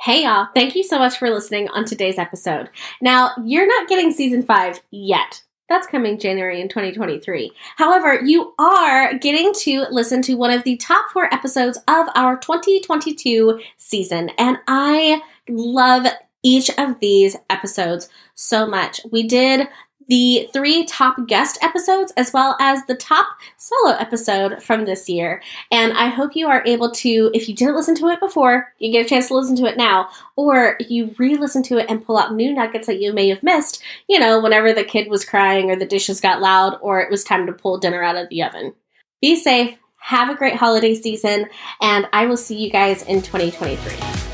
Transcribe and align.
Hey 0.00 0.22
y'all, 0.22 0.46
thank 0.54 0.76
you 0.76 0.84
so 0.84 0.96
much 0.96 1.18
for 1.18 1.28
listening 1.28 1.68
on 1.70 1.84
today's 1.84 2.18
episode. 2.18 2.70
Now, 3.02 3.32
you're 3.44 3.66
not 3.66 3.88
getting 3.88 4.12
season 4.12 4.44
five 4.44 4.80
yet. 4.92 5.42
That's 5.68 5.88
coming 5.88 6.20
January 6.20 6.60
in 6.60 6.68
2023. 6.68 7.50
However, 7.74 8.20
you 8.24 8.54
are 8.60 9.18
getting 9.18 9.52
to 9.54 9.86
listen 9.90 10.22
to 10.22 10.36
one 10.36 10.52
of 10.52 10.62
the 10.62 10.76
top 10.76 11.10
four 11.12 11.34
episodes 11.34 11.78
of 11.88 12.06
our 12.14 12.38
2022 12.38 13.58
season, 13.76 14.30
and 14.38 14.58
I 14.68 15.20
love 15.48 16.06
each 16.44 16.70
of 16.78 17.00
these 17.00 17.36
episodes 17.50 18.08
so 18.36 18.68
much. 18.68 19.00
We 19.10 19.26
did 19.26 19.66
the 20.08 20.48
three 20.52 20.84
top 20.84 21.26
guest 21.26 21.58
episodes 21.62 22.12
as 22.16 22.32
well 22.32 22.56
as 22.60 22.84
the 22.86 22.94
top 22.94 23.26
solo 23.56 23.94
episode 23.96 24.62
from 24.62 24.84
this 24.84 25.08
year. 25.08 25.42
And 25.70 25.92
I 25.92 26.08
hope 26.08 26.34
you 26.34 26.48
are 26.48 26.62
able 26.66 26.90
to, 26.92 27.30
if 27.34 27.48
you 27.48 27.54
didn't 27.54 27.76
listen 27.76 27.94
to 27.96 28.08
it 28.08 28.20
before, 28.20 28.72
you 28.78 28.90
get 28.90 29.06
a 29.06 29.08
chance 29.08 29.28
to 29.28 29.34
listen 29.34 29.56
to 29.56 29.66
it 29.66 29.76
now, 29.76 30.08
or 30.36 30.76
you 30.80 31.14
re 31.18 31.36
listen 31.36 31.62
to 31.64 31.78
it 31.78 31.86
and 31.88 32.04
pull 32.04 32.18
out 32.18 32.34
new 32.34 32.52
nuggets 32.52 32.86
that 32.86 33.00
you 33.00 33.12
may 33.12 33.28
have 33.28 33.42
missed, 33.42 33.82
you 34.08 34.18
know, 34.18 34.40
whenever 34.40 34.72
the 34.72 34.84
kid 34.84 35.08
was 35.08 35.24
crying 35.24 35.70
or 35.70 35.76
the 35.76 35.86
dishes 35.86 36.20
got 36.20 36.40
loud 36.40 36.78
or 36.80 37.00
it 37.00 37.10
was 37.10 37.24
time 37.24 37.46
to 37.46 37.52
pull 37.52 37.78
dinner 37.78 38.02
out 38.02 38.16
of 38.16 38.28
the 38.30 38.42
oven. 38.42 38.74
Be 39.20 39.36
safe, 39.36 39.76
have 39.98 40.30
a 40.30 40.36
great 40.36 40.56
holiday 40.56 40.94
season, 40.94 41.46
and 41.80 42.06
I 42.12 42.26
will 42.26 42.36
see 42.36 42.56
you 42.56 42.70
guys 42.70 43.02
in 43.02 43.20
2023. 43.20 44.27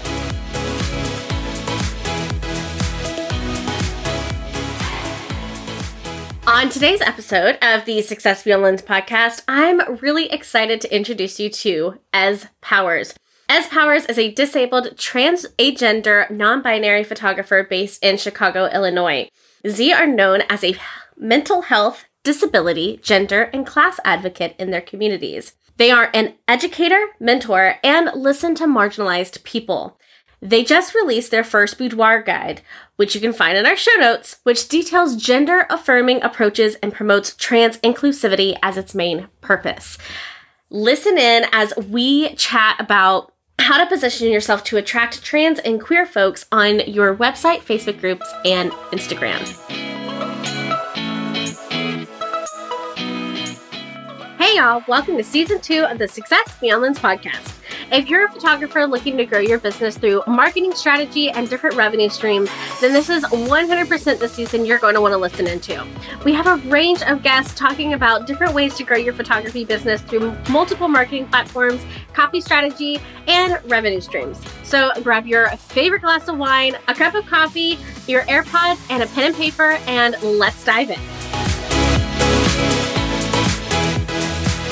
On 6.54 6.68
today's 6.68 7.00
episode 7.00 7.58
of 7.62 7.84
the 7.84 8.00
Success 8.00 8.44
Beyond 8.44 8.62
Lens 8.62 8.80
podcast, 8.80 9.42
I'm 9.48 9.96
really 9.96 10.30
excited 10.30 10.80
to 10.80 10.94
introduce 10.94 11.40
you 11.40 11.50
to 11.50 11.98
Ez 12.12 12.46
Powers. 12.60 13.12
Ez 13.48 13.66
Powers 13.66 14.06
is 14.06 14.18
a 14.18 14.30
disabled, 14.30 14.96
trans 14.96 15.46
agender, 15.58 16.30
non 16.30 16.62
binary 16.62 17.02
photographer 17.02 17.66
based 17.68 18.04
in 18.04 18.18
Chicago, 18.18 18.66
Illinois. 18.66 19.28
Ez 19.64 19.80
are 19.80 20.06
known 20.06 20.42
as 20.42 20.62
a 20.62 20.76
mental 21.16 21.62
health, 21.62 22.04
disability, 22.22 23.00
gender, 23.02 23.50
and 23.52 23.66
class 23.66 23.98
advocate 24.04 24.54
in 24.56 24.70
their 24.70 24.80
communities. 24.80 25.56
They 25.76 25.90
are 25.90 26.08
an 26.14 26.34
educator, 26.46 27.04
mentor, 27.18 27.80
and 27.82 28.10
listen 28.14 28.54
to 28.54 28.66
marginalized 28.66 29.42
people. 29.42 29.98
They 30.44 30.62
just 30.62 30.94
released 30.94 31.30
their 31.30 31.42
first 31.42 31.78
boudoir 31.78 32.20
guide, 32.20 32.60
which 32.96 33.14
you 33.14 33.20
can 33.22 33.32
find 33.32 33.56
in 33.56 33.64
our 33.64 33.78
show 33.78 33.96
notes, 33.98 34.40
which 34.42 34.68
details 34.68 35.16
gender 35.16 35.66
affirming 35.70 36.22
approaches 36.22 36.74
and 36.82 36.92
promotes 36.92 37.34
trans 37.36 37.78
inclusivity 37.78 38.58
as 38.62 38.76
its 38.76 38.94
main 38.94 39.28
purpose. 39.40 39.96
Listen 40.68 41.16
in 41.16 41.46
as 41.50 41.72
we 41.88 42.34
chat 42.34 42.76
about 42.78 43.32
how 43.58 43.82
to 43.82 43.88
position 43.88 44.30
yourself 44.30 44.62
to 44.64 44.76
attract 44.76 45.24
trans 45.24 45.60
and 45.60 45.80
queer 45.80 46.04
folks 46.04 46.44
on 46.52 46.80
your 46.80 47.16
website, 47.16 47.60
Facebook 47.60 47.98
groups, 47.98 48.30
and 48.44 48.70
Instagram. 48.92 49.40
Hey, 54.36 54.56
y'all, 54.56 54.84
welcome 54.86 55.16
to 55.16 55.24
season 55.24 55.62
two 55.62 55.84
of 55.84 55.96
the 55.96 56.06
Success 56.06 56.54
Beyond 56.60 56.82
Lens 56.82 56.98
podcast. 56.98 57.63
If 57.92 58.08
you're 58.08 58.26
a 58.26 58.30
photographer 58.30 58.86
looking 58.86 59.16
to 59.18 59.26
grow 59.26 59.40
your 59.40 59.58
business 59.58 59.98
through 59.98 60.22
marketing 60.26 60.74
strategy 60.74 61.30
and 61.30 61.48
different 61.48 61.76
revenue 61.76 62.08
streams, 62.08 62.48
then 62.80 62.92
this 62.92 63.10
is 63.10 63.24
100% 63.24 64.18
the 64.18 64.28
season 64.28 64.64
you're 64.64 64.78
going 64.78 64.94
to 64.94 65.00
want 65.00 65.12
to 65.12 65.18
listen 65.18 65.46
into. 65.46 65.84
We 66.24 66.32
have 66.34 66.46
a 66.46 66.56
range 66.68 67.02
of 67.02 67.22
guests 67.22 67.54
talking 67.54 67.92
about 67.92 68.26
different 68.26 68.54
ways 68.54 68.74
to 68.76 68.84
grow 68.84 68.96
your 68.96 69.12
photography 69.12 69.64
business 69.64 70.00
through 70.02 70.34
multiple 70.50 70.88
marketing 70.88 71.26
platforms, 71.26 71.82
copy 72.12 72.40
strategy, 72.40 73.00
and 73.26 73.58
revenue 73.70 74.00
streams. 74.00 74.40
So 74.62 74.90
grab 75.02 75.26
your 75.26 75.48
favorite 75.50 76.02
glass 76.02 76.28
of 76.28 76.38
wine, 76.38 76.76
a 76.88 76.94
cup 76.94 77.14
of 77.14 77.26
coffee, 77.26 77.78
your 78.06 78.22
AirPods, 78.22 78.80
and 78.90 79.02
a 79.02 79.06
pen 79.08 79.24
and 79.24 79.34
paper, 79.34 79.78
and 79.86 80.16
let's 80.22 80.64
dive 80.64 80.90
in. 80.90 81.53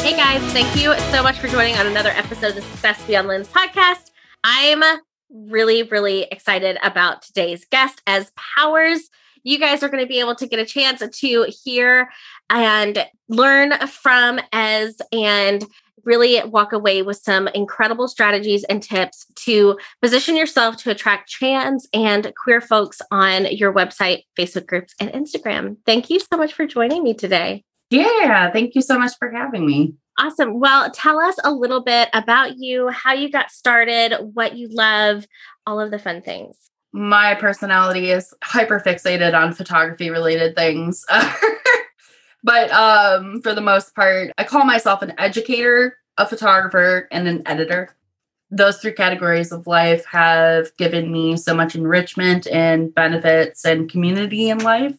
Hey 0.02 0.16
guys, 0.16 0.42
thank 0.52 0.74
you 0.74 0.98
so 1.12 1.22
much 1.22 1.38
for 1.38 1.46
joining 1.46 1.76
on 1.76 1.86
another 1.86 2.10
episode 2.10 2.48
of 2.48 2.54
the 2.56 2.62
Success 2.62 3.00
Beyond 3.06 3.28
Lens 3.28 3.46
podcast. 3.46 4.10
I'm 4.42 4.82
really, 5.30 5.84
really 5.84 6.24
excited 6.24 6.76
about 6.82 7.22
today's 7.22 7.64
guest 7.66 8.02
Ez 8.04 8.32
Powers. 8.34 9.10
You 9.44 9.60
guys 9.60 9.84
are 9.84 9.88
going 9.88 10.02
to 10.02 10.08
be 10.08 10.18
able 10.18 10.34
to 10.34 10.48
get 10.48 10.58
a 10.58 10.66
chance 10.66 11.04
to 11.08 11.46
hear 11.64 12.10
and 12.50 13.06
learn 13.28 13.78
from 13.86 14.40
Ez 14.52 15.00
and 15.12 15.64
really 16.04 16.42
walk 16.46 16.72
away 16.72 17.02
with 17.02 17.18
some 17.18 17.46
incredible 17.46 18.08
strategies 18.08 18.64
and 18.64 18.82
tips 18.82 19.24
to 19.36 19.78
position 20.02 20.34
yourself 20.34 20.78
to 20.78 20.90
attract 20.90 21.30
trans 21.30 21.86
and 21.94 22.32
queer 22.42 22.60
folks 22.60 23.00
on 23.12 23.46
your 23.52 23.72
website, 23.72 24.24
Facebook 24.36 24.66
groups, 24.66 24.96
and 24.98 25.12
Instagram. 25.12 25.76
Thank 25.86 26.10
you 26.10 26.18
so 26.18 26.36
much 26.36 26.54
for 26.54 26.66
joining 26.66 27.04
me 27.04 27.14
today. 27.14 27.62
Yeah, 27.92 28.50
thank 28.50 28.74
you 28.74 28.80
so 28.80 28.98
much 28.98 29.12
for 29.18 29.30
having 29.30 29.66
me. 29.66 29.94
Awesome. 30.18 30.60
Well, 30.60 30.90
tell 30.90 31.20
us 31.20 31.36
a 31.44 31.52
little 31.52 31.82
bit 31.82 32.08
about 32.14 32.56
you, 32.56 32.88
how 32.88 33.12
you 33.12 33.30
got 33.30 33.50
started, 33.50 34.16
what 34.32 34.56
you 34.56 34.68
love, 34.70 35.26
all 35.66 35.78
of 35.78 35.90
the 35.90 35.98
fun 35.98 36.22
things. 36.22 36.56
My 36.94 37.34
personality 37.34 38.10
is 38.10 38.32
hyper 38.42 38.80
fixated 38.80 39.38
on 39.38 39.52
photography 39.52 40.08
related 40.08 40.56
things. 40.56 41.04
but 42.42 42.70
um, 42.70 43.42
for 43.42 43.54
the 43.54 43.60
most 43.60 43.94
part, 43.94 44.32
I 44.38 44.44
call 44.44 44.64
myself 44.64 45.02
an 45.02 45.12
educator, 45.18 45.98
a 46.16 46.26
photographer, 46.26 47.08
and 47.12 47.28
an 47.28 47.42
editor. 47.44 47.94
Those 48.50 48.78
three 48.78 48.92
categories 48.92 49.52
of 49.52 49.66
life 49.66 50.06
have 50.06 50.74
given 50.78 51.12
me 51.12 51.36
so 51.36 51.54
much 51.54 51.74
enrichment 51.74 52.46
and 52.46 52.94
benefits 52.94 53.66
and 53.66 53.90
community 53.90 54.48
in 54.48 54.58
life 54.58 54.96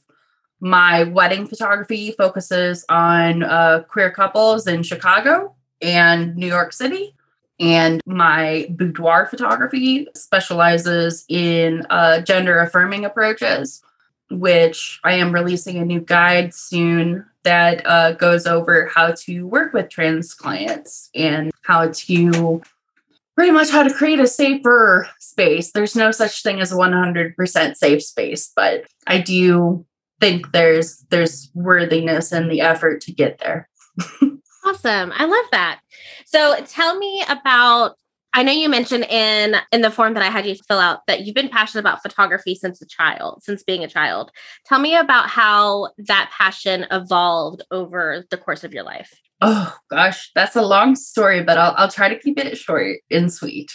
my 0.60 1.04
wedding 1.04 1.48
photography 1.48 2.12
focuses 2.12 2.86
on 2.90 3.44
uh, 3.44 3.84
queer 3.88 4.12
couples 4.12 4.68
in 4.68 4.84
Chicago 4.84 5.56
and 5.82 6.36
New 6.36 6.48
York 6.48 6.74
City. 6.74 7.16
And 7.60 8.02
my 8.06 8.68
boudoir 8.72 9.28
photography 9.28 10.08
specializes 10.16 11.26
in 11.30 11.86
uh, 11.90 12.22
gender 12.22 12.60
affirming 12.60 13.06
approaches, 13.06 13.82
which 14.32 15.00
I 15.04 15.14
am 15.14 15.34
releasing 15.34 15.78
a 15.78 15.86
new 15.86 16.02
guide 16.02 16.54
soon 16.54 17.26
that 17.44 17.86
uh, 17.86 18.14
goes 18.14 18.48
over 18.48 18.88
how 18.88 19.12
to 19.12 19.48
work 19.48 19.74
with 19.74 19.90
trans 19.90 20.34
clients 20.34 21.10
and 21.14 21.52
how 21.62 21.90
to 21.90 22.62
pretty 23.36 23.52
much 23.52 23.70
how 23.70 23.84
to 23.84 23.94
create 23.94 24.20
a 24.20 24.28
safer 24.28 25.10
space. 25.20 25.72
There's 25.72 25.96
no 25.96 26.12
such 26.12 26.44
thing 26.44 26.62
as 26.62 26.72
a 26.72 26.76
100% 26.76 27.76
safe 27.76 28.04
space, 28.04 28.52
but 28.56 28.86
I 29.08 29.20
do 29.20 29.86
think 30.20 30.52
there's 30.52 31.06
there's 31.10 31.50
worthiness 31.54 32.32
in 32.32 32.48
the 32.50 32.62
effort 32.62 33.02
to 33.02 33.14
get 33.14 33.40
there. 33.40 33.70
awesome. 34.66 35.12
I 35.16 35.26
love 35.26 35.46
that. 35.52 35.82
So 36.26 36.58
tell 36.66 36.98
me 36.98 37.24
about 37.30 37.96
I 38.36 38.42
know 38.42 38.52
you 38.52 38.68
mentioned 38.68 39.04
in 39.06 39.56
in 39.72 39.82
the 39.82 39.92
form 39.92 40.16
that 40.16 40.24
I 40.24 40.30
had 40.30 40.48
you 40.48 40.56
fill 40.68 40.80
out 40.80 41.02
that 41.08 41.22
you've 41.26 41.36
been 41.36 41.50
passionate 41.50 41.82
about 41.82 42.02
photography 42.02 42.56
since 42.56 42.82
a 42.82 42.88
child, 42.88 43.44
since 43.44 43.64
being 43.64 43.84
a 43.84 43.88
child. 43.88 44.32
Tell 44.66 44.80
me 44.80 44.96
about 44.96 45.30
how 45.30 45.90
that 46.00 46.32
passion 46.36 46.88
evolved 46.90 47.62
over 47.70 48.26
the 48.32 48.38
course 48.38 48.64
of 48.64 48.74
your 48.74 48.84
life. 48.84 49.14
Oh 49.42 49.76
gosh, 49.90 50.32
that's 50.34 50.56
a 50.56 50.66
long 50.66 50.96
story, 50.96 51.44
but 51.44 51.58
I'll 51.58 51.76
I'll 51.78 51.92
try 51.92 52.10
to 52.10 52.20
keep 52.20 52.40
it 52.40 52.58
short 52.58 52.98
and 53.12 53.32
sweet. 53.32 53.72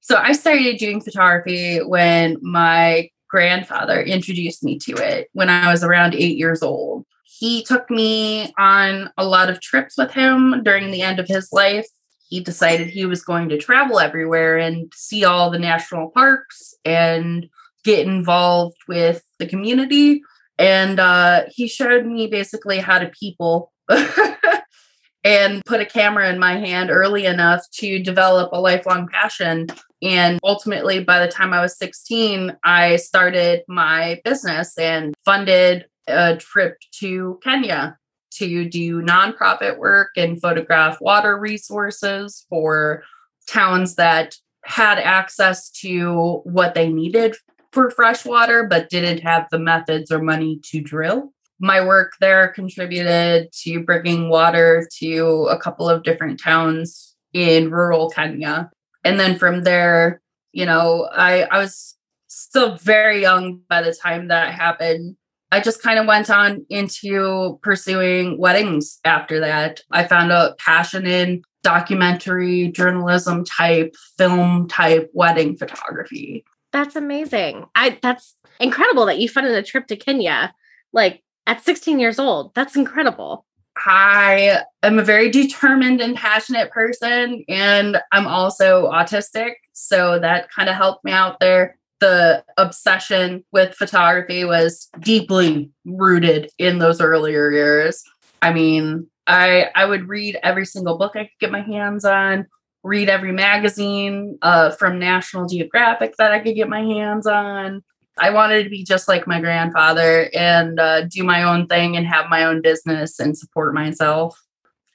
So 0.00 0.16
I 0.16 0.32
started 0.32 0.78
doing 0.78 1.00
photography 1.00 1.78
when 1.78 2.36
my 2.40 3.08
grandfather 3.34 4.00
introduced 4.00 4.62
me 4.62 4.78
to 4.78 4.92
it 4.92 5.28
when 5.32 5.50
I 5.50 5.72
was 5.72 5.82
around 5.82 6.14
eight 6.14 6.38
years 6.38 6.62
old. 6.62 7.04
He 7.24 7.64
took 7.64 7.90
me 7.90 8.54
on 8.56 9.10
a 9.18 9.26
lot 9.26 9.50
of 9.50 9.60
trips 9.60 9.98
with 9.98 10.12
him 10.12 10.62
during 10.62 10.92
the 10.92 11.02
end 11.02 11.18
of 11.18 11.26
his 11.26 11.52
life. 11.52 11.88
He 12.28 12.38
decided 12.38 12.86
he 12.86 13.06
was 13.06 13.24
going 13.24 13.48
to 13.48 13.58
travel 13.58 13.98
everywhere 13.98 14.56
and 14.56 14.92
see 14.94 15.24
all 15.24 15.50
the 15.50 15.58
national 15.58 16.10
parks 16.10 16.74
and 16.84 17.48
get 17.82 18.06
involved 18.06 18.76
with 18.86 19.24
the 19.40 19.46
community. 19.46 20.22
And 20.56 21.00
uh, 21.00 21.46
he 21.50 21.66
showed 21.66 22.06
me 22.06 22.28
basically 22.28 22.78
how 22.78 23.00
to 23.00 23.10
people 23.18 23.72
and 25.24 25.60
put 25.64 25.80
a 25.80 25.86
camera 25.86 26.30
in 26.30 26.38
my 26.38 26.56
hand 26.56 26.88
early 26.88 27.26
enough 27.26 27.68
to 27.78 27.98
develop 27.98 28.52
a 28.52 28.60
lifelong 28.60 29.08
passion 29.08 29.66
and 30.04 30.38
ultimately, 30.44 31.02
by 31.02 31.24
the 31.24 31.32
time 31.32 31.54
I 31.54 31.62
was 31.62 31.78
16, 31.78 32.54
I 32.62 32.96
started 32.96 33.62
my 33.66 34.20
business 34.22 34.76
and 34.78 35.14
funded 35.24 35.86
a 36.06 36.36
trip 36.36 36.76
to 37.00 37.40
Kenya 37.42 37.96
to 38.32 38.68
do 38.68 39.00
nonprofit 39.00 39.78
work 39.78 40.10
and 40.16 40.40
photograph 40.40 41.00
water 41.00 41.38
resources 41.38 42.44
for 42.50 43.02
towns 43.48 43.94
that 43.94 44.36
had 44.66 44.98
access 44.98 45.70
to 45.70 46.40
what 46.44 46.74
they 46.74 46.92
needed 46.92 47.36
for 47.72 47.90
fresh 47.90 48.26
water, 48.26 48.64
but 48.64 48.90
didn't 48.90 49.22
have 49.22 49.46
the 49.50 49.58
methods 49.58 50.12
or 50.12 50.20
money 50.20 50.60
to 50.64 50.82
drill. 50.82 51.32
My 51.60 51.82
work 51.82 52.12
there 52.20 52.48
contributed 52.48 53.50
to 53.62 53.80
bringing 53.80 54.28
water 54.28 54.86
to 54.98 55.48
a 55.50 55.58
couple 55.58 55.88
of 55.88 56.02
different 56.02 56.40
towns 56.40 57.14
in 57.32 57.70
rural 57.70 58.10
Kenya 58.10 58.70
and 59.04 59.20
then 59.20 59.38
from 59.38 59.62
there, 59.62 60.20
You 60.52 60.66
know, 60.66 61.08
I 61.12 61.42
I 61.42 61.58
was 61.58 61.96
still 62.28 62.76
very 62.76 63.20
young 63.22 63.60
by 63.68 63.82
the 63.82 63.94
time 63.94 64.28
that 64.28 64.54
happened. 64.54 65.16
I 65.52 65.60
just 65.60 65.82
kind 65.82 65.98
of 66.00 66.06
went 66.06 66.30
on 66.30 66.66
into 66.68 67.60
pursuing 67.62 68.38
weddings 68.38 68.98
after 69.04 69.38
that. 69.40 69.80
I 69.92 70.04
found 70.04 70.32
a 70.32 70.56
passion 70.58 71.06
in 71.06 71.42
documentary 71.62 72.68
journalism 72.68 73.44
type, 73.44 73.94
film 74.18 74.68
type 74.68 75.10
wedding 75.14 75.56
photography. 75.56 76.44
That's 76.72 76.96
amazing. 76.96 77.66
I 77.74 77.98
that's 78.02 78.36
incredible 78.60 79.06
that 79.06 79.18
you 79.18 79.28
funded 79.28 79.54
a 79.54 79.62
trip 79.62 79.86
to 79.88 79.96
Kenya 79.96 80.54
like 80.92 81.22
at 81.46 81.62
16 81.64 81.98
years 81.98 82.18
old. 82.18 82.54
That's 82.54 82.76
incredible. 82.76 83.44
I 83.86 84.62
am 84.82 84.98
a 84.98 85.04
very 85.04 85.30
determined 85.30 86.00
and 86.00 86.16
passionate 86.16 86.70
person, 86.70 87.44
and 87.48 88.00
I'm 88.12 88.26
also 88.26 88.90
autistic. 88.90 89.52
So 89.72 90.18
that 90.18 90.50
kind 90.50 90.68
of 90.68 90.76
helped 90.76 91.04
me 91.04 91.12
out 91.12 91.40
there. 91.40 91.78
The 92.00 92.44
obsession 92.56 93.44
with 93.52 93.74
photography 93.74 94.44
was 94.44 94.88
deeply 95.00 95.70
rooted 95.84 96.50
in 96.58 96.78
those 96.78 97.00
earlier 97.00 97.50
years. 97.50 98.02
I 98.42 98.52
mean, 98.52 99.06
I 99.26 99.70
I 99.74 99.84
would 99.86 100.08
read 100.08 100.38
every 100.42 100.66
single 100.66 100.98
book 100.98 101.12
I 101.14 101.24
could 101.24 101.40
get 101.40 101.50
my 101.50 101.62
hands 101.62 102.04
on, 102.04 102.46
read 102.82 103.08
every 103.08 103.32
magazine 103.32 104.38
uh, 104.42 104.70
from 104.70 104.98
National 104.98 105.46
Geographic 105.46 106.14
that 106.18 106.32
I 106.32 106.40
could 106.40 106.54
get 106.54 106.68
my 106.68 106.82
hands 106.82 107.26
on. 107.26 107.82
I 108.18 108.30
wanted 108.30 108.62
to 108.64 108.70
be 108.70 108.84
just 108.84 109.08
like 109.08 109.26
my 109.26 109.40
grandfather 109.40 110.30
and 110.34 110.78
uh, 110.78 111.02
do 111.02 111.24
my 111.24 111.42
own 111.42 111.66
thing 111.66 111.96
and 111.96 112.06
have 112.06 112.30
my 112.30 112.44
own 112.44 112.62
business 112.62 113.18
and 113.18 113.36
support 113.36 113.74
myself. 113.74 114.40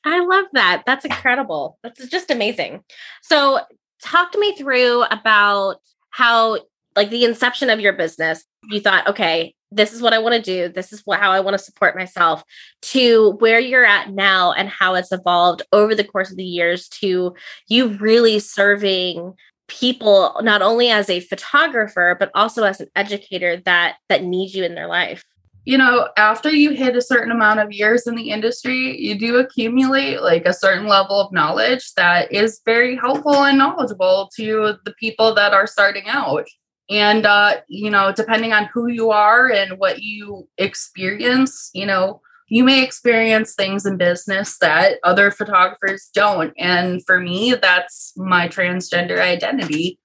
I 0.05 0.19
love 0.23 0.45
that. 0.53 0.83
That's 0.85 1.05
incredible. 1.05 1.77
That's 1.83 2.07
just 2.07 2.31
amazing. 2.31 2.83
So, 3.21 3.59
talk 4.01 4.31
to 4.31 4.39
me 4.39 4.55
through 4.55 5.03
about 5.03 5.77
how, 6.09 6.59
like, 6.95 7.09
the 7.09 7.25
inception 7.25 7.69
of 7.69 7.81
your 7.81 7.93
business. 7.93 8.45
You 8.69 8.79
thought, 8.79 9.07
okay, 9.07 9.55
this 9.71 9.93
is 9.93 10.01
what 10.01 10.13
I 10.13 10.19
want 10.19 10.35
to 10.35 10.41
do. 10.41 10.71
This 10.73 10.91
is 10.91 11.01
what 11.05 11.19
how 11.19 11.31
I 11.31 11.41
want 11.41 11.57
to 11.57 11.63
support 11.63 11.95
myself. 11.95 12.43
To 12.81 13.31
where 13.39 13.59
you're 13.59 13.85
at 13.85 14.11
now 14.11 14.51
and 14.53 14.69
how 14.69 14.95
it's 14.95 15.11
evolved 15.11 15.61
over 15.71 15.93
the 15.93 16.03
course 16.03 16.31
of 16.31 16.37
the 16.37 16.43
years. 16.43 16.87
To 17.01 17.35
you 17.67 17.89
really 17.97 18.39
serving 18.39 19.33
people 19.69 20.39
not 20.41 20.61
only 20.61 20.89
as 20.89 21.09
a 21.09 21.21
photographer 21.21 22.15
but 22.19 22.31
also 22.35 22.63
as 22.63 22.81
an 22.81 22.89
educator 22.95 23.57
that 23.65 23.95
that 24.09 24.23
need 24.23 24.53
you 24.53 24.63
in 24.63 24.75
their 24.75 24.87
life. 24.87 25.23
You 25.65 25.77
know 25.77 26.09
after 26.17 26.49
you 26.49 26.71
hit 26.71 26.95
a 26.95 27.01
certain 27.01 27.31
amount 27.31 27.59
of 27.59 27.71
years 27.71 28.07
in 28.07 28.15
the 28.15 28.31
industry 28.31 28.99
you 28.99 29.17
do 29.17 29.37
accumulate 29.37 30.21
like 30.21 30.45
a 30.45 30.53
certain 30.53 30.87
level 30.87 31.19
of 31.19 31.31
knowledge 31.31 31.93
that 31.93 32.31
is 32.31 32.61
very 32.65 32.95
helpful 32.95 33.35
and 33.35 33.57
knowledgeable 33.57 34.29
to 34.35 34.75
the 34.85 34.93
people 34.99 35.33
that 35.35 35.53
are 35.53 35.67
starting 35.67 36.07
out. 36.07 36.47
And 36.89 37.25
uh 37.25 37.61
you 37.67 37.89
know 37.89 38.11
depending 38.11 38.51
on 38.53 38.69
who 38.73 38.87
you 38.87 39.11
are 39.11 39.51
and 39.51 39.79
what 39.79 40.01
you 40.01 40.47
experience 40.57 41.69
you 41.73 41.85
know 41.85 42.21
you 42.49 42.63
may 42.63 42.83
experience 42.83 43.53
things 43.53 43.85
in 43.85 43.97
business 43.97 44.57
that 44.57 44.99
other 45.03 45.31
photographers 45.31 46.09
don't. 46.13 46.53
And 46.57 47.05
for 47.05 47.19
me, 47.19 47.53
that's 47.53 48.13
my 48.17 48.47
transgender 48.47 49.19
identity. 49.19 49.99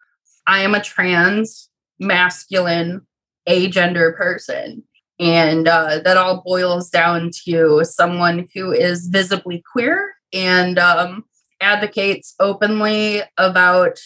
I 0.47 0.61
am 0.61 0.75
a 0.75 0.83
trans 0.83 1.71
masculine 1.99 3.07
agender 3.49 4.15
person. 4.15 4.85
And 5.19 5.69
uh, 5.69 6.01
that 6.05 6.17
all 6.17 6.43
boils 6.45 6.91
down 6.91 7.31
to 7.47 7.83
someone 7.85 8.49
who 8.55 8.73
is 8.73 9.07
visibly 9.07 9.63
queer 9.73 10.15
and 10.33 10.79
um, 10.79 11.25
advocates 11.61 12.35
openly 12.41 13.23
about 13.39 13.99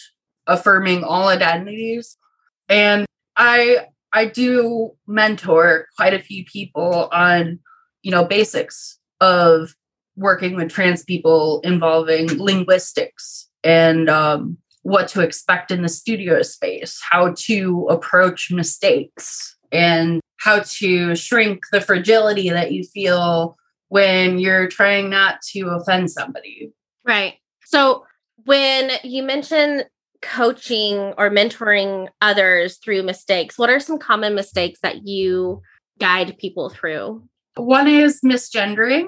affirming 0.47 1.03
all 1.03 1.27
identities. 1.27 2.15
And 2.69 3.05
I 3.35 3.87
I 4.13 4.25
do 4.25 4.91
mentor 5.07 5.87
quite 5.95 6.13
a 6.13 6.21
few 6.21 6.45
people 6.45 7.09
on 7.11 7.59
you 8.01 8.11
know 8.11 8.25
basics 8.25 8.97
of 9.21 9.75
working 10.15 10.55
with 10.55 10.69
trans 10.69 11.03
people 11.03 11.61
involving 11.63 12.27
linguistics 12.37 13.49
and 13.63 14.09
um, 14.09 14.57
what 14.83 15.07
to 15.09 15.21
expect 15.21 15.71
in 15.71 15.81
the 15.81 15.89
studio 15.89 16.41
space 16.41 16.99
how 17.09 17.33
to 17.37 17.87
approach 17.89 18.51
mistakes 18.51 19.55
and 19.71 20.21
how 20.37 20.59
to 20.59 21.15
shrink 21.15 21.63
the 21.71 21.81
fragility 21.81 22.49
that 22.49 22.71
you 22.71 22.83
feel 22.83 23.57
when 23.89 24.39
you're 24.39 24.67
trying 24.67 25.09
not 25.09 25.41
to 25.41 25.61
offend 25.69 26.09
somebody. 26.09 26.71
Right. 27.05 27.35
So 27.65 28.05
when 28.45 28.91
you 29.03 29.23
mention 29.23 29.83
coaching 30.21 31.13
or 31.17 31.29
mentoring 31.29 32.07
others 32.21 32.77
through 32.77 33.03
mistakes 33.03 33.57
what 33.57 33.69
are 33.69 33.79
some 33.79 33.97
common 33.97 34.35
mistakes 34.35 34.81
that 34.81 35.07
you 35.07 35.61
guide 35.97 36.37
people 36.37 36.69
through 36.69 37.23
one 37.55 37.87
is 37.87 38.21
misgendering. 38.21 39.07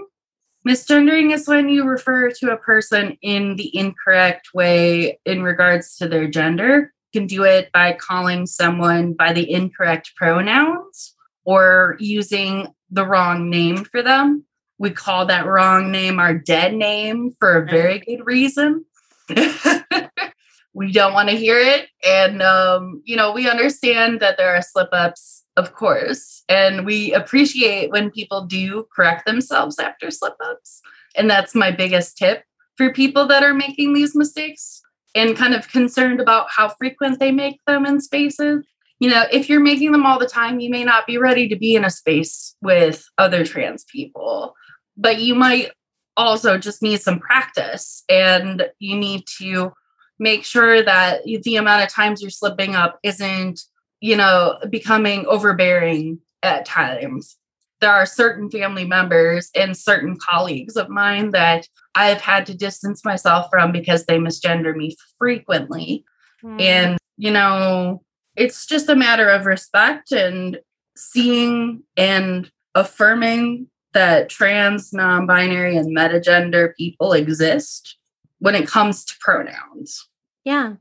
Misgendering 0.68 1.34
is 1.34 1.48
when 1.48 1.70
you 1.70 1.86
refer 1.86 2.30
to 2.30 2.52
a 2.52 2.58
person 2.58 3.18
in 3.22 3.56
the 3.56 3.76
incorrect 3.76 4.50
way 4.54 5.20
in 5.26 5.42
regards 5.42 5.98
to 5.98 6.08
their 6.08 6.28
gender. 6.28 6.94
You 7.14 7.22
can 7.22 7.28
do 7.28 7.44
it 7.44 7.72
by 7.72 7.94
calling 7.94 8.46
someone 8.46 9.14
by 9.14 9.34
the 9.34 9.52
incorrect 9.52 10.12
pronouns 10.16 11.16
or 11.44 11.98
using 12.00 12.68
the 12.92 13.06
wrong 13.06 13.50
name 13.50 13.84
for 13.86 14.04
them. 14.04 14.46
We 14.78 14.92
call 14.92 15.26
that 15.28 15.46
wrong 15.46 15.92
name 15.92 16.20
our 16.20 16.36
dead 16.36 16.74
name 16.74 17.36
for 17.40 17.58
a 17.58 17.66
very 17.66 18.00
good 18.00 18.26
reason. 18.26 18.86
we 20.74 20.92
don't 20.92 21.14
want 21.14 21.30
to 21.30 21.36
hear 21.36 21.58
it. 21.60 21.88
And, 22.08 22.42
um, 22.42 23.02
you 23.06 23.16
know, 23.16 23.32
we 23.32 23.50
understand 23.50 24.20
that 24.20 24.38
there 24.38 24.56
are 24.56 24.62
slip 24.62 24.90
ups 24.92 25.41
of 25.62 25.74
course. 25.76 26.44
And 26.50 26.86
we 26.86 27.14
appreciate 27.14 27.92
when 27.92 28.10
people 28.10 28.46
do 28.46 28.88
correct 28.94 29.26
themselves 29.26 29.78
after 29.78 30.10
slip 30.10 30.36
ups. 30.44 30.82
And 31.16 31.30
that's 31.30 31.54
my 31.54 31.72
biggest 31.72 32.18
tip 32.18 32.44
for 32.78 32.92
people 32.92 33.28
that 33.28 33.44
are 33.44 33.54
making 33.54 33.94
these 33.94 34.16
mistakes 34.16 34.82
and 35.14 35.38
kind 35.38 35.54
of 35.54 35.70
concerned 35.70 36.20
about 36.20 36.48
how 36.50 36.70
frequent 36.70 37.20
they 37.20 37.32
make 37.32 37.60
them 37.68 37.86
in 37.86 38.02
spaces. 38.02 38.66
You 39.00 39.10
know, 39.10 39.26
if 39.32 39.50
you're 39.50 39.60
making 39.60 39.92
them 39.92 40.06
all 40.06 40.18
the 40.18 40.26
time, 40.28 40.60
you 40.60 40.70
may 40.70 40.84
not 40.84 41.06
be 41.06 41.18
ready 41.18 41.48
to 41.50 41.56
be 41.56 41.76
in 41.76 41.86
a 41.86 41.90
space 41.90 42.56
with 42.62 43.06
other 43.18 43.46
trans 43.46 43.84
people, 43.84 44.56
but 44.98 45.20
you 45.20 45.36
might 45.36 45.72
also 46.18 46.58
just 46.58 46.82
need 46.82 47.02
some 47.02 47.20
practice 47.20 48.04
and 48.10 48.68
you 48.80 48.96
need 48.98 49.24
to 49.40 49.74
make 50.20 50.46
sure 50.46 50.84
that 50.84 51.24
the 51.26 51.56
amount 51.56 51.84
of 51.84 51.90
times 51.90 52.22
you're 52.22 52.30
slipping 52.30 52.76
up 52.76 53.00
isn't 53.04 53.62
you 54.02 54.18
know, 54.18 54.58
becoming 54.70 55.26
overbearing 55.28 56.20
at 56.44 56.66
times. 56.66 57.38
There 57.80 57.92
are 57.92 58.06
certain 58.06 58.50
family 58.50 58.86
members 58.86 59.50
and 59.56 59.78
certain 59.78 60.18
colleagues 60.18 60.76
of 60.76 60.90
mine 60.90 61.32
that 61.32 61.68
I've 61.96 62.22
had 62.22 62.46
to 62.48 62.54
distance 62.54 63.06
myself 63.06 63.48
from 63.50 63.72
because 63.72 64.06
they 64.06 64.18
misgender 64.18 64.76
me 64.76 64.96
frequently. 65.18 66.04
Mm. 66.44 66.62
And, 66.62 66.98
you 67.18 67.32
know, 67.32 68.04
it's 68.36 68.66
just 68.66 68.90
a 68.90 68.96
matter 68.96 69.30
of 69.30 69.46
respect 69.46 70.12
and 70.12 70.60
seeing 70.96 71.84
and 71.98 72.52
affirming 72.76 73.68
that 73.94 74.30
trans, 74.30 74.94
non 74.94 75.28
binary, 75.28 75.76
and 75.76 75.96
metagender 75.96 76.76
people 76.76 77.14
exist 77.14 77.98
when 78.40 78.56
it 78.56 78.68
comes 78.68 79.06
to 79.06 79.16
pronouns. 79.20 80.08
Yeah. 80.44 80.76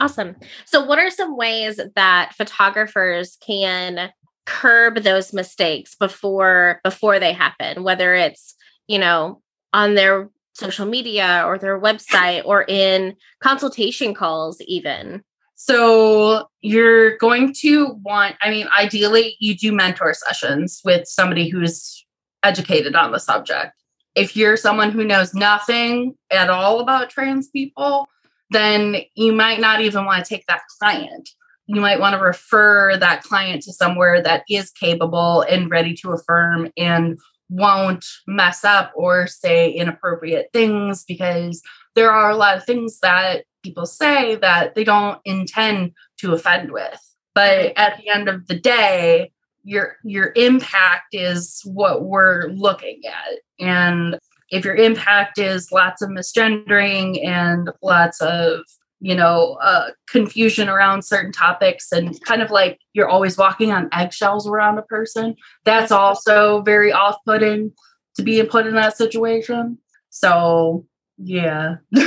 Awesome. 0.00 0.36
So, 0.66 0.84
what 0.84 0.98
are 0.98 1.10
some 1.10 1.36
ways 1.36 1.80
that 1.94 2.34
photographers 2.34 3.38
can 3.44 4.10
curb 4.44 4.96
those 4.96 5.32
mistakes 5.32 5.94
before 5.94 6.80
before 6.84 7.18
they 7.18 7.32
happen? 7.32 7.82
Whether 7.82 8.14
it's 8.14 8.54
you 8.86 8.98
know 8.98 9.40
on 9.72 9.94
their 9.94 10.30
social 10.54 10.86
media 10.86 11.44
or 11.46 11.56
their 11.58 11.80
website 11.80 12.42
or 12.44 12.64
in 12.68 13.14
consultation 13.40 14.12
calls, 14.12 14.60
even. 14.62 15.22
So 15.54 16.48
you're 16.60 17.16
going 17.16 17.52
to 17.60 17.98
want, 18.04 18.36
I 18.42 18.50
mean, 18.50 18.68
ideally, 18.68 19.36
you 19.40 19.56
do 19.56 19.72
mentor 19.72 20.14
sessions 20.14 20.80
with 20.84 21.08
somebody 21.08 21.48
who's 21.48 22.04
educated 22.42 22.94
on 22.94 23.12
the 23.12 23.18
subject. 23.18 23.72
If 24.14 24.36
you're 24.36 24.56
someone 24.56 24.90
who 24.90 25.04
knows 25.04 25.34
nothing 25.34 26.14
at 26.30 26.50
all 26.50 26.80
about 26.80 27.10
trans 27.10 27.48
people, 27.48 28.08
then 28.50 28.96
you 29.14 29.32
might 29.32 29.60
not 29.60 29.80
even 29.80 30.04
want 30.04 30.24
to 30.24 30.28
take 30.28 30.46
that 30.46 30.62
client. 30.78 31.30
You 31.66 31.80
might 31.80 32.00
want 32.00 32.14
to 32.14 32.22
refer 32.22 32.96
that 32.96 33.22
client 33.22 33.62
to 33.62 33.72
somewhere 33.72 34.22
that 34.22 34.44
is 34.48 34.70
capable 34.70 35.42
and 35.42 35.70
ready 35.70 35.94
to 35.96 36.12
affirm 36.12 36.70
and 36.76 37.18
won't 37.50 38.04
mess 38.26 38.64
up 38.64 38.92
or 38.94 39.26
say 39.26 39.70
inappropriate 39.70 40.48
things 40.52 41.04
because 41.04 41.62
there 41.94 42.10
are 42.10 42.30
a 42.30 42.36
lot 42.36 42.56
of 42.56 42.64
things 42.64 43.00
that 43.00 43.44
people 43.62 43.86
say 43.86 44.36
that 44.36 44.74
they 44.74 44.84
don't 44.84 45.20
intend 45.24 45.92
to 46.18 46.32
offend 46.32 46.70
with. 46.70 47.00
But 47.34 47.76
at 47.76 47.98
the 47.98 48.08
end 48.08 48.28
of 48.28 48.46
the 48.46 48.58
day, 48.58 49.32
your 49.64 49.96
your 50.02 50.32
impact 50.34 51.08
is 51.12 51.60
what 51.64 52.04
we're 52.04 52.48
looking 52.48 53.02
at. 53.06 53.38
And 53.64 54.18
if 54.50 54.64
your 54.64 54.74
impact 54.74 55.38
is 55.38 55.70
lots 55.70 56.02
of 56.02 56.10
misgendering 56.10 57.24
and 57.24 57.70
lots 57.82 58.20
of 58.20 58.62
you 59.00 59.14
know, 59.14 59.56
uh, 59.62 59.90
confusion 60.08 60.68
around 60.68 61.02
certain 61.02 61.32
topics 61.32 61.92
and 61.92 62.20
kind 62.24 62.42
of 62.42 62.50
like 62.50 62.80
you're 62.94 63.08
always 63.08 63.38
walking 63.38 63.70
on 63.70 63.88
eggshells 63.92 64.46
around 64.46 64.78
a 64.78 64.82
person. 64.82 65.36
That's 65.64 65.92
also 65.92 66.62
very 66.62 66.92
off 66.92 67.16
putting 67.24 67.72
to 68.16 68.22
be 68.22 68.42
put 68.42 68.66
in 68.66 68.74
that 68.74 68.96
situation. 68.96 69.78
So, 70.10 70.84
yeah. 71.16 71.76
so, 71.94 72.02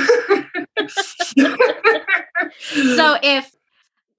if, 3.23 3.51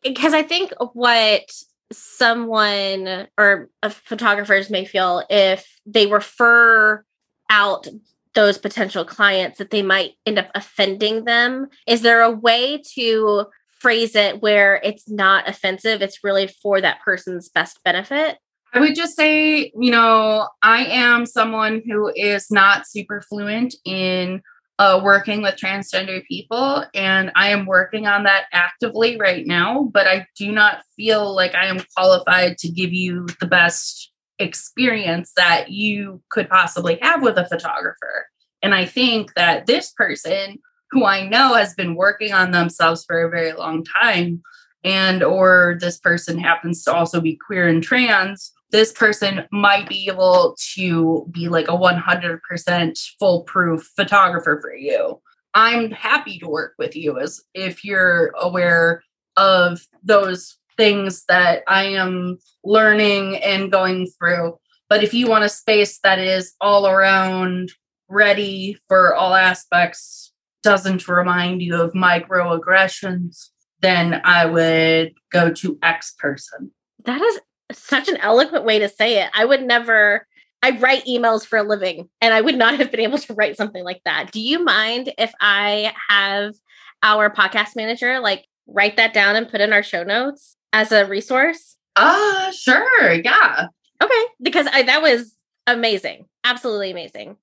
because 0.02 0.32
I 0.32 0.42
think 0.42 0.72
what 0.94 1.52
someone 1.92 3.28
or 3.36 3.68
photographers 3.86 4.70
may 4.70 4.86
feel 4.86 5.22
if 5.28 5.78
they 5.84 6.06
refer 6.06 7.04
out 7.50 7.86
those 8.34 8.58
potential 8.58 9.04
clients 9.04 9.58
that 9.58 9.70
they 9.70 9.82
might 9.82 10.12
end 10.26 10.38
up 10.38 10.50
offending 10.54 11.24
them 11.24 11.68
is 11.86 12.02
there 12.02 12.22
a 12.22 12.30
way 12.30 12.80
to 12.94 13.46
phrase 13.80 14.14
it 14.14 14.40
where 14.40 14.80
it's 14.84 15.08
not 15.08 15.48
offensive 15.48 16.02
it's 16.02 16.24
really 16.24 16.46
for 16.46 16.80
that 16.80 17.00
person's 17.00 17.48
best 17.48 17.78
benefit 17.84 18.38
I 18.74 18.80
would 18.80 18.94
just 18.94 19.16
say, 19.16 19.70
you 19.78 19.90
know, 19.90 20.48
I 20.62 20.86
am 20.86 21.26
someone 21.26 21.82
who 21.86 22.10
is 22.16 22.50
not 22.50 22.88
super 22.88 23.20
fluent 23.20 23.74
in 23.84 24.40
uh, 24.78 25.00
working 25.02 25.42
with 25.42 25.56
transgender 25.56 26.24
people, 26.26 26.84
and 26.94 27.30
I 27.36 27.50
am 27.50 27.66
working 27.66 28.06
on 28.06 28.24
that 28.24 28.46
actively 28.52 29.18
right 29.18 29.46
now. 29.46 29.90
But 29.92 30.06
I 30.06 30.26
do 30.36 30.50
not 30.50 30.82
feel 30.96 31.34
like 31.34 31.54
I 31.54 31.66
am 31.66 31.84
qualified 31.94 32.58
to 32.58 32.70
give 32.70 32.92
you 32.92 33.26
the 33.40 33.46
best 33.46 34.11
experience 34.38 35.32
that 35.36 35.70
you 35.70 36.22
could 36.30 36.48
possibly 36.48 36.98
have 37.02 37.22
with 37.22 37.38
a 37.38 37.46
photographer. 37.46 38.26
And 38.62 38.74
I 38.74 38.84
think 38.84 39.34
that 39.34 39.66
this 39.66 39.92
person, 39.92 40.58
who 40.90 41.04
I 41.04 41.26
know 41.26 41.54
has 41.54 41.74
been 41.74 41.94
working 41.94 42.32
on 42.32 42.50
themselves 42.50 43.04
for 43.04 43.22
a 43.22 43.30
very 43.30 43.52
long 43.52 43.84
time, 43.84 44.42
and 44.84 45.22
or 45.22 45.78
this 45.80 45.98
person 45.98 46.38
happens 46.38 46.84
to 46.84 46.92
also 46.92 47.20
be 47.20 47.38
queer 47.46 47.68
and 47.68 47.82
trans 47.82 48.52
this 48.72 48.90
person 48.90 49.44
might 49.52 49.88
be 49.88 50.08
able 50.08 50.56
to 50.74 51.28
be 51.30 51.48
like 51.48 51.68
a 51.68 51.72
100% 51.72 53.10
foolproof 53.20 53.92
photographer 53.94 54.58
for 54.60 54.74
you. 54.74 55.20
I'm 55.54 55.90
happy 55.90 56.38
to 56.38 56.48
work 56.48 56.72
with 56.78 56.96
you 56.96 57.20
as 57.20 57.42
if 57.52 57.84
you're 57.84 58.32
aware 58.40 59.04
of 59.36 59.86
those 60.02 60.56
things 60.76 61.24
that 61.28 61.62
I 61.66 61.84
am 61.84 62.38
learning 62.64 63.36
and 63.36 63.70
going 63.70 64.08
through. 64.18 64.58
But 64.88 65.02
if 65.02 65.14
you 65.14 65.28
want 65.28 65.44
a 65.44 65.48
space 65.48 65.98
that 66.00 66.18
is 66.18 66.54
all 66.60 66.86
around 66.86 67.72
ready 68.08 68.76
for 68.88 69.14
all 69.14 69.34
aspects, 69.34 70.32
doesn't 70.62 71.08
remind 71.08 71.62
you 71.62 71.80
of 71.80 71.92
microaggressions, 71.92 73.48
then 73.80 74.20
I 74.24 74.46
would 74.46 75.12
go 75.30 75.50
to 75.50 75.78
X 75.82 76.14
person. 76.18 76.70
That 77.04 77.20
is 77.20 77.40
such 77.72 78.08
an 78.08 78.16
eloquent 78.18 78.64
way 78.64 78.78
to 78.78 78.88
say 78.88 79.22
it. 79.22 79.30
I 79.34 79.44
would 79.44 79.62
never 79.62 80.26
I 80.62 80.78
write 80.78 81.04
emails 81.06 81.44
for 81.44 81.58
a 81.58 81.64
living 81.64 82.08
and 82.20 82.32
I 82.32 82.40
would 82.40 82.56
not 82.56 82.78
have 82.78 82.92
been 82.92 83.00
able 83.00 83.18
to 83.18 83.34
write 83.34 83.56
something 83.56 83.82
like 83.82 84.00
that. 84.04 84.30
Do 84.30 84.40
you 84.40 84.64
mind 84.64 85.12
if 85.18 85.32
I 85.40 85.92
have 86.08 86.54
our 87.02 87.30
podcast 87.30 87.74
manager 87.74 88.20
like 88.20 88.46
write 88.72 88.96
that 88.96 89.14
down 89.14 89.36
and 89.36 89.48
put 89.48 89.60
in 89.60 89.72
our 89.72 89.82
show 89.82 90.02
notes 90.02 90.56
as 90.72 90.92
a 90.92 91.06
resource? 91.06 91.76
Uh, 91.96 92.50
sure. 92.52 93.12
Yeah. 93.12 93.66
Okay, 94.02 94.22
because 94.40 94.66
I, 94.72 94.82
that 94.82 95.02
was 95.02 95.36
amazing. 95.66 96.26
Absolutely 96.44 96.90
amazing. 96.90 97.36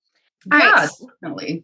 All 0.51 0.59
yeah, 0.59 0.71
right. 0.71 0.89
definitely. 1.21 1.63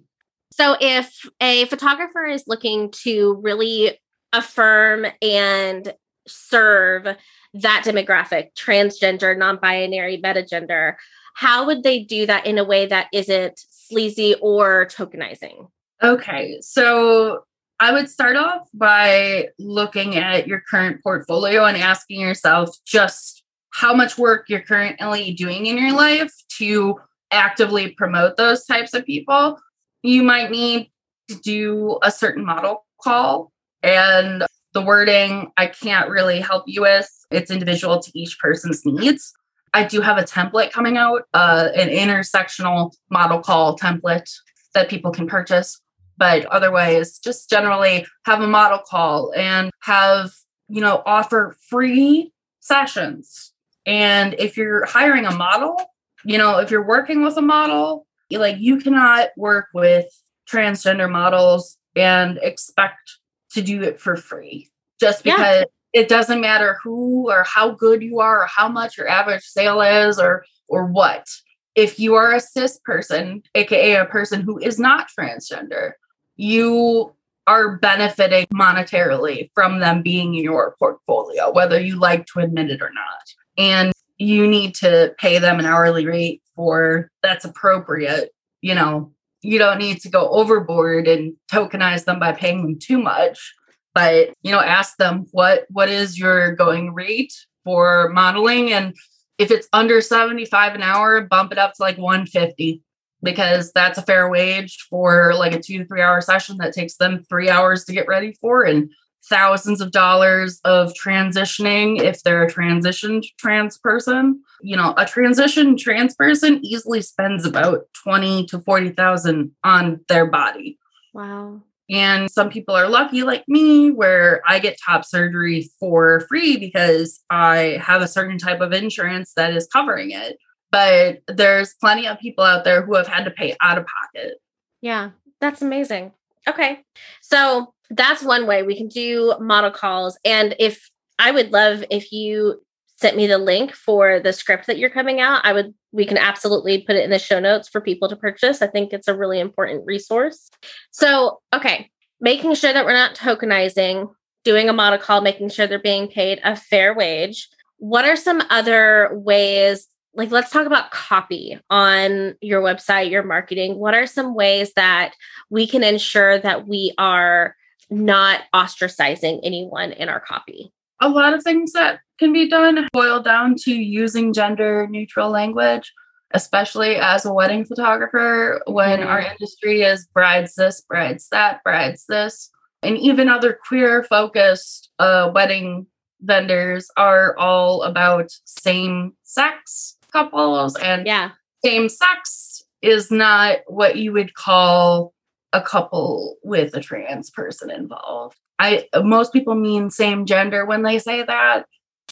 So 0.52 0.78
if 0.80 1.28
a 1.42 1.66
photographer 1.66 2.26
is 2.26 2.46
looking 2.48 2.92
to 3.04 3.40
really 3.44 4.00
affirm 4.32 5.06
and 5.22 5.94
serve 6.28 7.08
that 7.56 7.84
demographic, 7.86 8.54
transgender, 8.56 9.38
non 9.38 9.58
binary, 9.62 10.20
metagender, 10.22 10.96
how 11.36 11.66
would 11.66 11.84
they 11.84 12.00
do 12.04 12.26
that 12.26 12.46
in 12.46 12.58
a 12.58 12.64
way 12.64 12.86
that 12.86 13.08
isn't 13.12 13.60
sleazy 13.70 14.36
or 14.42 14.86
tokenizing? 14.86 15.70
Okay. 16.02 16.58
So 16.62 17.44
I 17.80 17.92
would 17.92 18.10
start 18.10 18.38
off 18.38 18.70
by 18.74 19.50
looking 19.60 20.16
at 20.16 20.48
your 20.48 20.62
current 20.62 21.04
portfolio 21.04 21.66
and 21.66 21.76
asking 21.78 22.22
yourself 22.22 22.76
just 22.86 23.44
how 23.72 23.94
much 23.94 24.18
work 24.18 24.46
you're 24.48 24.62
currently 24.62 25.34
doing 25.34 25.66
in 25.66 25.78
your 25.78 25.94
life 25.94 26.34
to 26.58 27.00
actively 27.32 27.92
promote 27.92 28.38
those 28.38 28.66
types 28.66 28.94
of 28.94 29.06
people. 29.06 29.60
You 30.04 30.24
might 30.24 30.52
need 30.52 30.90
to 31.28 31.36
do 31.36 32.00
a 32.02 32.12
certain 32.12 32.46
model 32.46 32.86
call 33.02 33.52
and 33.84 34.46
the 34.74 34.82
wording 34.82 35.52
I 35.58 35.68
can't 35.68 36.10
really 36.10 36.40
help 36.40 36.64
you 36.68 36.82
with. 36.82 37.10
It's 37.32 37.52
individual 37.52 38.00
to 38.00 38.12
each 38.14 38.40
person's 38.40 38.86
needs. 38.86 39.34
I 39.74 39.84
do 39.84 40.00
have 40.00 40.18
a 40.18 40.24
template 40.24 40.72
coming 40.72 40.96
out, 40.96 41.24
uh, 41.34 41.70
an 41.76 41.90
intersectional 41.90 42.94
model 43.12 43.42
call 43.42 43.78
template 43.78 44.32
that 44.74 44.90
people 44.90 45.12
can 45.12 45.28
purchase. 45.28 45.82
But 46.18 46.46
otherwise, 46.46 47.20
just 47.20 47.50
generally 47.50 48.06
have 48.26 48.42
a 48.42 48.48
model 48.48 48.80
call 48.80 49.34
and 49.36 49.72
have, 49.82 50.32
you 50.70 50.82
know, 50.82 51.04
offer 51.06 51.58
free 51.70 52.32
sessions. 52.62 53.52
And 53.86 54.34
if 54.40 54.58
you're 54.58 54.86
hiring 54.86 55.26
a 55.26 55.36
model, 55.36 55.78
you 56.24 56.38
know, 56.38 56.58
if 56.60 56.72
you're 56.72 56.86
working 56.86 57.24
with 57.24 57.38
a 57.38 57.42
model, 57.42 58.08
like 58.32 58.58
you 58.60 58.78
cannot 58.78 59.30
work 59.38 59.68
with 59.74 60.06
transgender 60.50 61.12
models 61.12 61.78
and 61.96 62.40
expect 62.42 63.18
to 63.52 63.62
do 63.62 63.82
it 63.82 64.00
for 64.00 64.16
free 64.16 64.70
just 65.00 65.24
because 65.24 65.66
yeah. 65.94 66.02
it 66.02 66.08
doesn't 66.08 66.42
matter 66.42 66.78
who 66.84 67.30
or 67.30 67.44
how 67.44 67.72
good 67.72 68.04
you 68.04 68.20
are 68.20 68.44
or 68.44 68.48
how 68.48 68.68
much 68.68 68.98
your 68.98 69.08
average 69.08 69.44
sale 69.44 69.82
is 69.82 70.20
or 70.20 70.46
or 70.68 70.86
what 70.86 71.28
if 71.76 72.00
you 72.00 72.16
are 72.16 72.34
a 72.34 72.40
cis 72.40 72.80
person 72.84 73.42
aka 73.56 73.96
a 73.96 74.06
person 74.06 74.42
who 74.42 74.60
is 74.60 74.78
not 74.78 75.08
transgender 75.18 75.92
you 76.36 77.14
are 77.48 77.78
benefiting 77.78 78.46
monetarily 78.54 79.50
from 79.54 79.80
them 79.80 80.02
being 80.02 80.34
in 80.34 80.44
your 80.44 80.76
portfolio 80.80 81.52
whether 81.52 81.80
you 81.80 81.96
like 81.98 82.26
to 82.26 82.40
admit 82.40 82.72
it 82.72 82.82
or 82.82 82.92
not. 82.94 83.34
And 83.58 83.94
you 84.18 84.48
need 84.48 84.76
to 84.76 85.14
pay 85.20 85.40
them 85.40 85.60
an 85.60 85.66
hourly 85.66 86.06
rate 86.06 86.42
for 86.56 87.10
that's 87.22 87.46
appropriate 87.46 88.32
you 88.62 88.76
know. 88.76 89.12
You 89.42 89.60
don't 89.60 89.78
need 89.78 90.02
to 90.02 90.10
go 90.10 90.28
overboard 90.30 91.08
and 91.08 91.36
tokenize 91.52 92.06
them 92.06 92.20
by 92.20 92.32
paying 92.32 92.64
them 92.64 92.80
too 92.80 92.98
much 92.98 93.54
but 93.96 94.34
you 94.44 94.52
know 94.52 94.60
ask 94.60 94.98
them 94.98 95.26
what 95.32 95.66
what 95.72 95.90
is 95.90 96.20
your 96.20 96.54
going 96.54 96.94
rate 96.94 97.34
for 97.64 98.10
modeling? 98.10 98.72
And 98.72 98.94
if 99.40 99.50
it's 99.50 99.68
under 99.74 100.02
75 100.02 100.76
an 100.76 100.84
hour 100.84 101.22
bump 101.22 101.52
it 101.52 101.58
up 101.58 101.74
to 101.74 101.82
like 101.82 101.98
150 101.98 102.84
because 103.26 103.72
that's 103.74 103.98
a 103.98 104.04
fair 104.04 104.30
wage 104.30 104.86
for 104.90 105.34
like 105.34 105.54
a 105.54 105.60
two 105.60 105.80
to 105.80 105.86
three 105.86 106.02
hour 106.02 106.22
session 106.22 106.58
that 106.58 106.74
takes 106.74 106.96
them 106.96 107.24
three 107.28 107.50
hours 107.50 107.84
to 107.86 107.94
get 107.94 108.08
ready 108.08 108.34
for 108.40 108.64
and 108.64 108.90
thousands 109.28 109.82
of 109.82 109.92
dollars 109.92 110.60
of 110.66 110.94
transitioning 110.94 112.00
if 112.00 112.22
they're 112.24 112.44
a 112.44 112.52
transitioned 112.52 113.24
trans 113.38 113.78
person. 113.78 114.42
You 114.62 114.78
know, 114.78 114.94
a 114.98 115.06
transition 115.06 115.78
trans 115.78 116.16
person 116.16 116.64
easily 116.64 117.02
spends 117.02 117.46
about 117.46 117.88
20 118.04 118.46
to 118.48 118.60
40,000 118.60 119.52
on 119.64 120.00
their 120.08 120.28
body. 120.28 120.78
Wow. 121.14 121.62
And 121.90 122.32
some 122.32 122.50
people 122.50 122.76
are 122.76 122.90
lucky, 122.90 123.22
like 123.24 123.44
me, 123.48 123.92
where 123.92 124.42
I 124.48 124.60
get 124.60 124.80
top 124.84 125.06
surgery 125.06 125.70
for 125.80 126.22
free 126.22 126.58
because 126.58 127.22
I 127.30 127.80
have 127.82 128.02
a 128.02 128.08
certain 128.08 128.40
type 128.40 128.60
of 128.60 128.74
insurance 128.74 129.34
that 129.36 129.54
is 129.54 129.68
covering 129.68 130.12
it. 130.12 130.38
But 130.72 131.22
there's 131.28 131.76
plenty 131.76 132.08
of 132.08 132.20
people 132.20 132.44
out 132.44 132.64
there 132.64 132.84
who 132.84 132.96
have 132.96 133.08
had 133.08 133.26
to 133.26 133.32
pay 133.32 133.56
out 133.62 133.78
of 133.78 133.86
pocket. 133.86 134.40
Yeah, 134.82 135.12
that's 135.40 135.62
amazing. 135.62 136.12
Okay. 136.48 136.84
So 137.22 137.74
that's 137.90 138.24
one 138.24 138.48
way 138.48 138.64
we 138.64 138.78
can 138.78 138.88
do 138.88 139.36
model 139.40 139.72
calls. 139.72 140.18
And 140.26 140.56
if 140.60 140.90
I 141.20 141.32
would 141.32 141.52
love 141.52 141.84
if 141.90 142.12
you 142.12 142.62
sent 142.98 143.18
me 143.18 143.28
the 143.28 143.38
link 143.38 143.74
for 143.74 144.20
the 144.20 144.34
script 144.34 144.68
that 144.68 144.78
you're 144.78 144.90
coming 144.90 145.20
out, 145.20 145.42
I 145.44 145.54
would 145.54 145.74
we 145.92 146.06
can 146.06 146.18
absolutely 146.18 146.82
put 146.82 146.96
it 146.96 147.04
in 147.04 147.10
the 147.10 147.20
show 147.20 147.40
notes 147.40 147.70
for 147.70 147.80
people 147.80 148.10
to 148.10 148.16
purchase. 148.16 148.62
I 148.62 148.68
think 148.68 148.92
it's 148.92 149.08
a 149.08 149.16
really 149.16 149.40
important 149.40 149.86
resource. 149.86 150.50
So, 150.92 151.40
okay, 151.54 151.90
making 152.20 152.56
sure 152.56 152.74
that 152.74 152.86
we're 152.86 152.94
not 152.94 153.16
tokenizing, 153.16 154.12
doing 154.44 154.68
a 154.68 154.74
model 154.74 155.00
call, 155.00 155.22
making 155.22 155.50
sure 155.50 155.68
they're 155.68 155.80
being 155.80 156.08
paid 156.08 156.42
a 156.44 156.56
fair 156.56 156.94
wage. 156.94 157.50
What 157.78 158.06
are 158.06 158.18
some 158.18 158.42
other 158.50 159.10
ways 159.14 159.88
like 160.16 160.32
let's 160.32 160.50
talk 160.50 160.66
about 160.66 160.92
copy 160.92 161.60
on 161.70 162.36
your 162.42 162.62
website, 162.62 163.12
your 163.12 163.24
marketing. 163.24 163.78
What 163.78 163.94
are 163.94 164.08
some 164.08 164.34
ways 164.34 164.72
that 164.76 165.14
we 165.50 165.68
can 165.68 165.84
ensure 165.84 166.40
that 166.40 166.68
we 166.68 166.94
are 166.98 167.56
not 167.90 168.42
ostracizing 168.54 169.40
anyone 169.44 169.92
in 169.92 170.10
our 170.10 170.20
copy? 170.20 170.72
A 171.02 171.10
lot 171.10 171.34
of 171.34 171.44
things 171.44 171.74
that 171.74 172.00
can 172.18 172.32
be 172.32 172.50
done 172.50 172.88
boil 172.94 173.22
down 173.22 173.56
to 173.60 173.74
using 173.74 174.34
gender 174.34 174.88
neutral 174.90 175.30
language, 175.30 175.92
especially 176.34 176.96
as 176.96 177.26
a 177.26 177.34
wedding 177.34 177.66
photographer 177.66 178.62
when 178.68 179.02
mm-hmm. 179.02 179.10
our 179.10 179.20
industry 179.20 179.82
is 179.82 180.08
brides 180.14 180.56
this, 180.56 180.82
brides 180.82 181.28
that, 181.30 181.62
brides 181.64 182.06
this. 182.08 182.50
and 182.82 182.98
even 182.98 183.28
other 183.28 183.60
queer 183.68 184.04
focused 184.04 184.90
uh, 185.00 185.30
wedding 185.34 185.88
vendors 186.22 186.90
are 186.96 187.38
all 187.38 187.84
about 187.84 188.32
same 188.46 189.14
sex 189.24 189.98
couples 190.16 190.76
and 190.78 191.06
Yeah. 191.06 191.32
same 191.64 191.90
sex 191.90 192.64
is 192.82 193.12
not 193.12 193.58
what 193.68 193.98
you 193.98 194.14
would 194.14 194.34
call 194.34 195.14
a 195.52 195.62
couple 195.62 196.38
with 196.44 196.76
a 196.76 196.80
trans 196.80 197.30
person 197.30 197.70
involved. 197.70 198.38
I 198.60 198.88
most 199.04 199.34
people 199.34 199.56
mean 199.56 199.90
same 199.90 200.26
gender 200.26 200.66
when 200.66 200.84
they 200.84 201.00
say 201.00 201.24
that. 201.24 201.66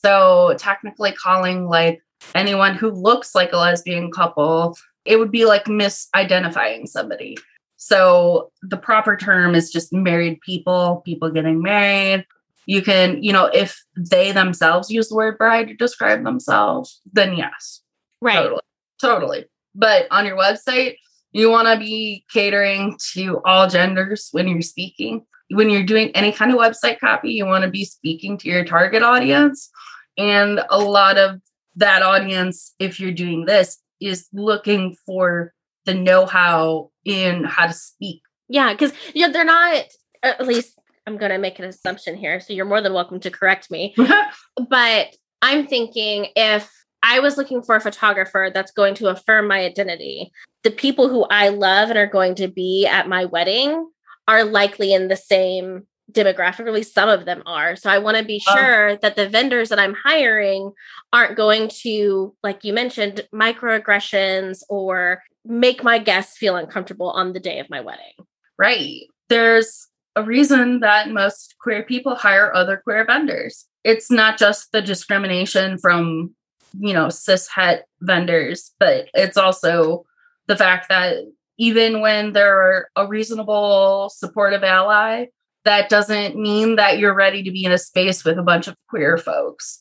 So 0.03 0.55
technically 0.57 1.13
calling 1.13 1.67
like 1.67 2.01
anyone 2.35 2.75
who 2.75 2.89
looks 2.91 3.33
like 3.33 3.53
a 3.53 3.57
lesbian 3.57 4.11
couple, 4.11 4.77
it 5.05 5.17
would 5.17 5.31
be 5.31 5.45
like 5.45 5.65
misidentifying 5.65 6.87
somebody. 6.87 7.37
So 7.77 8.51
the 8.61 8.77
proper 8.77 9.15
term 9.17 9.55
is 9.55 9.71
just 9.71 9.93
married 9.93 10.39
people, 10.41 11.01
people 11.05 11.29
getting 11.31 11.61
married. 11.61 12.25
You 12.65 12.81
can, 12.81 13.21
you 13.21 13.33
know, 13.33 13.45
if 13.47 13.83
they 13.97 14.31
themselves 14.31 14.89
use 14.89 15.09
the 15.09 15.15
word 15.15 15.37
bride 15.37 15.67
to 15.67 15.73
describe 15.75 16.23
themselves, 16.23 17.01
then 17.11 17.35
yes, 17.35 17.81
Right. 18.23 18.35
Totally. 18.35 18.61
Totally. 19.01 19.45
But 19.75 20.07
on 20.11 20.25
your 20.25 20.37
website, 20.37 20.95
you 21.33 21.49
want 21.49 21.67
to 21.67 21.77
be 21.77 22.25
catering 22.31 22.97
to 23.13 23.41
all 23.43 23.67
genders 23.67 24.29
when 24.31 24.47
you're 24.47 24.61
speaking. 24.61 25.25
When 25.49 25.69
you're 25.69 25.83
doing 25.83 26.09
any 26.11 26.31
kind 26.31 26.51
of 26.51 26.57
website 26.57 26.99
copy, 26.99 27.33
you 27.33 27.45
want 27.45 27.63
to 27.63 27.69
be 27.69 27.85
speaking 27.85 28.37
to 28.39 28.49
your 28.49 28.63
target 28.63 29.03
audience. 29.03 29.69
And 30.17 30.61
a 30.69 30.79
lot 30.79 31.17
of 31.17 31.41
that 31.75 32.01
audience, 32.01 32.73
if 32.79 32.99
you're 32.99 33.11
doing 33.11 33.45
this, 33.45 33.79
is 33.99 34.27
looking 34.31 34.95
for 35.05 35.53
the 35.85 35.93
know 35.93 36.25
how 36.25 36.91
in 37.03 37.43
how 37.43 37.67
to 37.67 37.73
speak. 37.73 38.21
Yeah, 38.47 38.71
because 38.71 38.93
you 39.13 39.27
know, 39.27 39.33
they're 39.33 39.43
not 39.43 39.85
at 40.21 40.47
least 40.47 40.79
I'm 41.05 41.17
gonna 41.17 41.39
make 41.39 41.59
an 41.59 41.65
assumption 41.65 42.15
here, 42.15 42.39
so 42.39 42.53
you're 42.53 42.65
more 42.65 42.81
than 42.81 42.93
welcome 42.93 43.19
to 43.21 43.31
correct 43.31 43.69
me. 43.69 43.95
But 44.69 45.15
I'm 45.41 45.67
thinking 45.67 46.27
if 46.35 46.71
I 47.03 47.19
was 47.19 47.37
looking 47.37 47.61
for 47.61 47.75
a 47.75 47.81
photographer 47.81 48.49
that's 48.53 48.71
going 48.71 48.95
to 48.95 49.09
affirm 49.09 49.47
my 49.47 49.59
identity, 49.59 50.31
the 50.63 50.71
people 50.71 51.09
who 51.09 51.25
I 51.25 51.49
love 51.49 51.89
and 51.89 51.99
are 51.99 52.07
going 52.07 52.35
to 52.35 52.47
be 52.47 52.87
at 52.87 53.09
my 53.09 53.25
wedding 53.25 53.89
are 54.27 54.45
likely 54.45 54.93
in 54.93 55.09
the 55.09 55.17
same 55.17 55.85
demographic, 56.11 56.61
or 56.61 56.67
at 56.67 56.73
least 56.73 56.93
some 56.93 57.09
of 57.09 57.25
them 57.25 57.43
are. 57.45 57.75
So 57.75 57.89
I 57.89 57.97
want 57.97 58.17
to 58.17 58.23
be 58.23 58.41
Oh. 58.47 58.55
sure 58.55 58.97
that 58.97 59.15
the 59.15 59.27
vendors 59.27 59.69
that 59.69 59.79
I'm 59.79 59.95
hiring 59.95 60.71
aren't 61.11 61.35
going 61.35 61.69
to, 61.81 62.33
like 62.43 62.63
you 62.63 62.71
mentioned, 62.73 63.27
microaggressions 63.33 64.63
or 64.69 65.23
make 65.45 65.83
my 65.83 65.99
guests 65.99 66.37
feel 66.37 66.55
uncomfortable 66.55 67.09
on 67.09 67.33
the 67.33 67.39
day 67.39 67.59
of 67.59 67.69
my 67.69 67.81
wedding. 67.81 68.13
Right. 68.57 69.01
There's 69.29 69.87
a 70.15 70.23
reason 70.23 70.79
that 70.81 71.09
most 71.09 71.55
queer 71.59 71.83
people 71.83 72.15
hire 72.15 72.53
other 72.55 72.77
queer 72.77 73.03
vendors. 73.05 73.65
It's 73.83 74.11
not 74.11 74.37
just 74.37 74.71
the 74.71 74.81
discrimination 74.81 75.77
from, 75.79 76.35
you 76.79 76.93
know, 76.93 77.09
cis 77.09 77.47
het 77.47 77.85
vendors, 78.01 78.71
but 78.79 79.09
it's 79.13 79.37
also 79.37 80.05
the 80.47 80.57
fact 80.57 80.89
that 80.89 81.17
even 81.57 82.01
when 82.01 82.33
they're 82.33 82.89
a 82.95 83.07
reasonable, 83.07 84.11
supportive 84.13 84.63
ally, 84.63 85.25
that 85.65 85.89
doesn't 85.89 86.35
mean 86.35 86.75
that 86.75 86.97
you're 86.97 87.13
ready 87.13 87.43
to 87.43 87.51
be 87.51 87.63
in 87.63 87.71
a 87.71 87.77
space 87.77 88.25
with 88.25 88.37
a 88.37 88.43
bunch 88.43 88.67
of 88.67 88.75
queer 88.89 89.17
folks. 89.17 89.79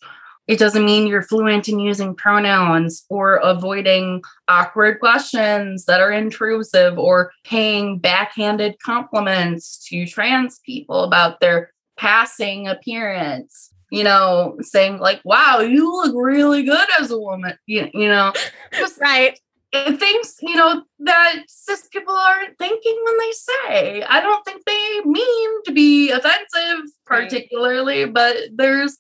It 0.49 0.59
doesn't 0.59 0.85
mean 0.85 1.07
you're 1.07 1.23
fluent 1.23 1.69
in 1.69 1.79
using 1.79 2.15
pronouns 2.15 3.05
or 3.09 3.37
avoiding 3.37 4.23
awkward 4.49 4.99
questions 4.99 5.85
that 5.87 6.01
are 6.01 6.11
intrusive 6.11 6.99
or 6.99 7.33
paying 7.45 7.99
backhanded 7.99 8.77
compliments 8.85 9.79
to 9.89 10.05
trans 10.07 10.61
people 10.67 11.05
about 11.05 11.41
their 11.41 11.73
passing 11.97 12.67
appearance. 12.67 13.72
You 13.93 14.05
know, 14.05 14.57
saying 14.63 15.01
like, 15.01 15.21
wow, 15.23 15.61
you 15.61 15.93
look 15.93 16.15
really 16.17 16.63
good 16.63 16.89
as 16.99 17.11
a 17.11 17.19
woman. 17.19 17.59
You, 17.67 17.91
you 17.93 18.09
know, 18.09 18.33
just 18.73 18.99
Right. 18.99 19.39
things, 19.73 20.37
you 20.41 20.57
know, 20.57 20.83
that 21.01 21.43
cis 21.47 21.89
people 21.93 22.15
aren't 22.15 22.57
thinking 22.57 22.99
when 23.05 23.19
they 23.19 23.33
say. 23.33 24.03
I 24.03 24.21
don't 24.23 24.43
think 24.47 24.65
they 24.65 25.01
mean 25.05 25.63
to 25.65 25.73
be 25.73 26.11
offensive, 26.11 26.91
Right. 27.09 27.29
particularly, 27.29 28.07
but 28.07 28.35
there's 28.55 28.97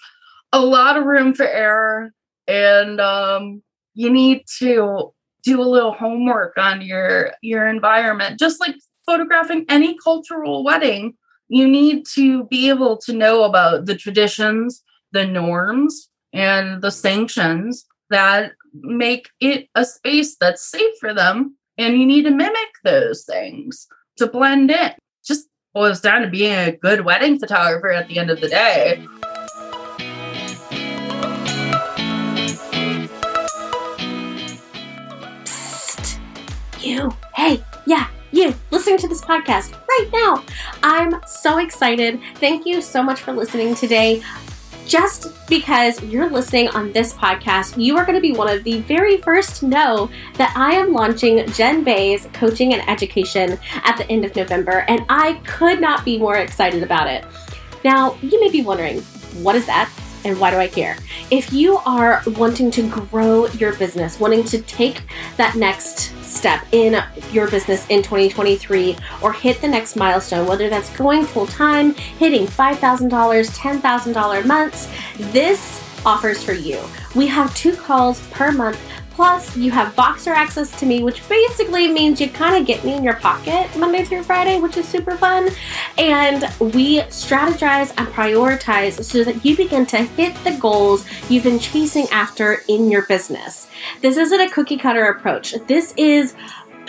a 0.52 0.60
lot 0.60 0.98
of 0.98 1.04
room 1.04 1.32
for 1.32 1.46
error. 1.46 2.12
And 2.46 3.00
um, 3.00 3.62
you 3.94 4.10
need 4.10 4.44
to 4.58 5.14
do 5.42 5.60
a 5.60 5.64
little 5.64 5.92
homework 5.92 6.58
on 6.58 6.82
your 6.82 7.32
your 7.40 7.66
environment. 7.66 8.38
Just 8.38 8.60
like 8.60 8.76
photographing 9.06 9.64
any 9.70 9.96
cultural 9.96 10.64
wedding, 10.64 11.14
you 11.52 11.68
need 11.68 12.06
to 12.06 12.44
be 12.44 12.70
able 12.70 12.96
to 12.96 13.12
know 13.12 13.44
about 13.44 13.84
the 13.84 13.94
traditions, 13.94 14.82
the 15.12 15.26
norms, 15.26 16.08
and 16.32 16.80
the 16.80 16.90
sanctions 16.90 17.84
that 18.08 18.52
make 18.72 19.28
it 19.38 19.68
a 19.74 19.84
space 19.84 20.34
that's 20.40 20.66
safe 20.66 20.94
for 20.98 21.12
them. 21.12 21.58
And 21.76 21.98
you 21.98 22.06
need 22.06 22.22
to 22.22 22.30
mimic 22.30 22.70
those 22.84 23.24
things 23.24 23.86
to 24.16 24.26
blend 24.26 24.70
in. 24.70 24.92
Just 25.22 25.46
boils 25.74 26.00
down 26.00 26.22
to 26.22 26.30
being 26.30 26.54
a 26.54 26.72
good 26.72 27.04
wedding 27.04 27.38
photographer 27.38 27.90
at 27.90 28.08
the 28.08 28.18
end 28.18 28.30
of 28.30 28.40
the 28.40 28.48
day. 28.48 29.06
Psst. 35.44 36.18
You. 36.80 37.14
Hey, 37.34 37.62
you 38.32 38.54
listening 38.70 38.98
to 38.98 39.08
this 39.08 39.20
podcast 39.20 39.74
right 39.88 40.08
now. 40.12 40.42
I'm 40.82 41.20
so 41.26 41.58
excited. 41.58 42.20
Thank 42.36 42.66
you 42.66 42.80
so 42.80 43.02
much 43.02 43.20
for 43.20 43.32
listening 43.32 43.74
today. 43.74 44.22
Just 44.86 45.46
because 45.48 46.02
you're 46.02 46.28
listening 46.28 46.68
on 46.70 46.90
this 46.92 47.12
podcast, 47.12 47.80
you 47.82 47.96
are 47.96 48.04
going 48.04 48.16
to 48.16 48.20
be 48.20 48.32
one 48.32 48.48
of 48.48 48.64
the 48.64 48.80
very 48.80 49.18
first 49.18 49.60
to 49.60 49.66
know 49.66 50.10
that 50.34 50.52
I 50.56 50.72
am 50.72 50.92
launching 50.92 51.46
Jen 51.52 51.84
Bay's 51.84 52.26
coaching 52.32 52.74
and 52.74 52.88
education 52.88 53.58
at 53.84 53.96
the 53.96 54.10
end 54.10 54.24
of 54.24 54.34
November, 54.34 54.84
and 54.88 55.04
I 55.08 55.34
could 55.44 55.80
not 55.80 56.04
be 56.04 56.18
more 56.18 56.38
excited 56.38 56.82
about 56.82 57.06
it. 57.06 57.24
Now, 57.84 58.18
you 58.22 58.40
may 58.40 58.50
be 58.50 58.62
wondering, 58.62 59.02
what 59.42 59.54
is 59.54 59.66
that? 59.66 59.88
And 60.24 60.38
why 60.38 60.50
do 60.50 60.56
I 60.56 60.68
care? 60.68 60.96
If 61.30 61.52
you 61.52 61.78
are 61.78 62.22
wanting 62.26 62.70
to 62.72 62.88
grow 62.88 63.46
your 63.48 63.74
business, 63.76 64.20
wanting 64.20 64.44
to 64.44 64.62
take 64.62 65.02
that 65.36 65.56
next 65.56 66.12
step 66.24 66.64
in 66.72 67.02
your 67.30 67.50
business 67.50 67.86
in 67.88 68.02
2023 68.02 68.96
or 69.22 69.32
hit 69.32 69.60
the 69.60 69.68
next 69.68 69.96
milestone, 69.96 70.46
whether 70.46 70.68
that's 70.68 70.94
going 70.96 71.24
full 71.24 71.46
time, 71.46 71.94
hitting 71.94 72.46
$5,000, 72.46 73.08
$10,000 73.10 74.46
months, 74.46 74.88
this 75.32 75.82
offers 76.04 76.42
for 76.42 76.52
you. 76.52 76.80
We 77.14 77.26
have 77.28 77.54
two 77.54 77.76
calls 77.76 78.20
per 78.28 78.50
month. 78.50 78.80
Plus, 79.14 79.56
you 79.56 79.70
have 79.70 79.94
Voxer 79.94 80.34
access 80.34 80.78
to 80.80 80.86
me, 80.86 81.02
which 81.02 81.26
basically 81.28 81.88
means 81.88 82.20
you 82.20 82.28
kind 82.30 82.56
of 82.56 82.66
get 82.66 82.82
me 82.84 82.94
in 82.94 83.04
your 83.04 83.16
pocket 83.16 83.68
Monday 83.76 84.04
through 84.04 84.22
Friday, 84.22 84.58
which 84.58 84.76
is 84.76 84.88
super 84.88 85.16
fun. 85.16 85.50
And 85.98 86.42
we 86.74 87.00
strategize 87.02 87.92
and 87.98 88.08
prioritize 88.08 89.04
so 89.04 89.22
that 89.24 89.44
you 89.44 89.56
begin 89.56 89.84
to 89.86 89.98
hit 89.98 90.34
the 90.44 90.56
goals 90.58 91.04
you've 91.28 91.44
been 91.44 91.58
chasing 91.58 92.06
after 92.10 92.62
in 92.68 92.90
your 92.90 93.06
business. 93.06 93.68
This 94.00 94.16
isn't 94.16 94.40
a 94.40 94.48
cookie 94.48 94.78
cutter 94.78 95.06
approach. 95.06 95.54
This 95.66 95.92
is 95.96 96.34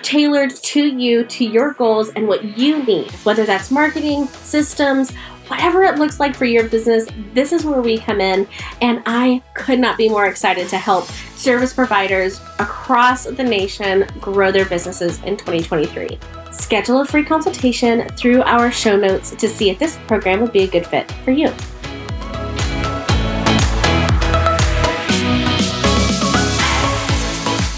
tailored 0.02 0.54
to 0.56 0.86
you, 0.86 1.24
to 1.26 1.46
your 1.46 1.74
goals, 1.74 2.10
and 2.10 2.28
what 2.28 2.58
you 2.58 2.84
need, 2.84 3.12
whether 3.24 3.46
that's 3.46 3.72
marketing, 3.72 4.28
systems, 4.28 5.12
whatever 5.48 5.84
it 5.84 5.98
looks 5.98 6.20
like 6.20 6.36
for 6.36 6.46
your 6.46 6.68
business, 6.70 7.08
this 7.34 7.52
is 7.52 7.66
where 7.66 7.82
we 7.82 7.98
come 7.98 8.22
in. 8.22 8.48
And 8.82 9.04
I 9.06 9.42
could 9.56 9.80
not 9.80 9.98
be 9.98 10.10
more 10.10 10.28
excited 10.28 10.70
to 10.70 10.78
help 10.78 11.06
service 11.36 11.74
providers 11.74 12.40
across 12.60 13.26
the 13.26 13.44
nation 13.44 14.08
grow 14.20 14.52
their 14.52 14.66
businesses 14.66 15.22
in 15.24 15.38
2023. 15.38 16.18
Schedule 16.52 17.02
a 17.02 17.06
free 17.06 17.24
consultation 17.24 18.08
through 18.10 18.42
our 18.44 18.72
show 18.72 18.96
notes 18.96 19.32
to 19.32 19.50
see 19.50 19.70
if 19.70 19.80
this 19.80 19.98
program 20.08 20.40
would 20.42 20.54
be 20.54 20.64
a 20.64 20.68
good 20.68 20.86
fit 20.86 21.12
for 21.24 21.32
you. 21.32 21.50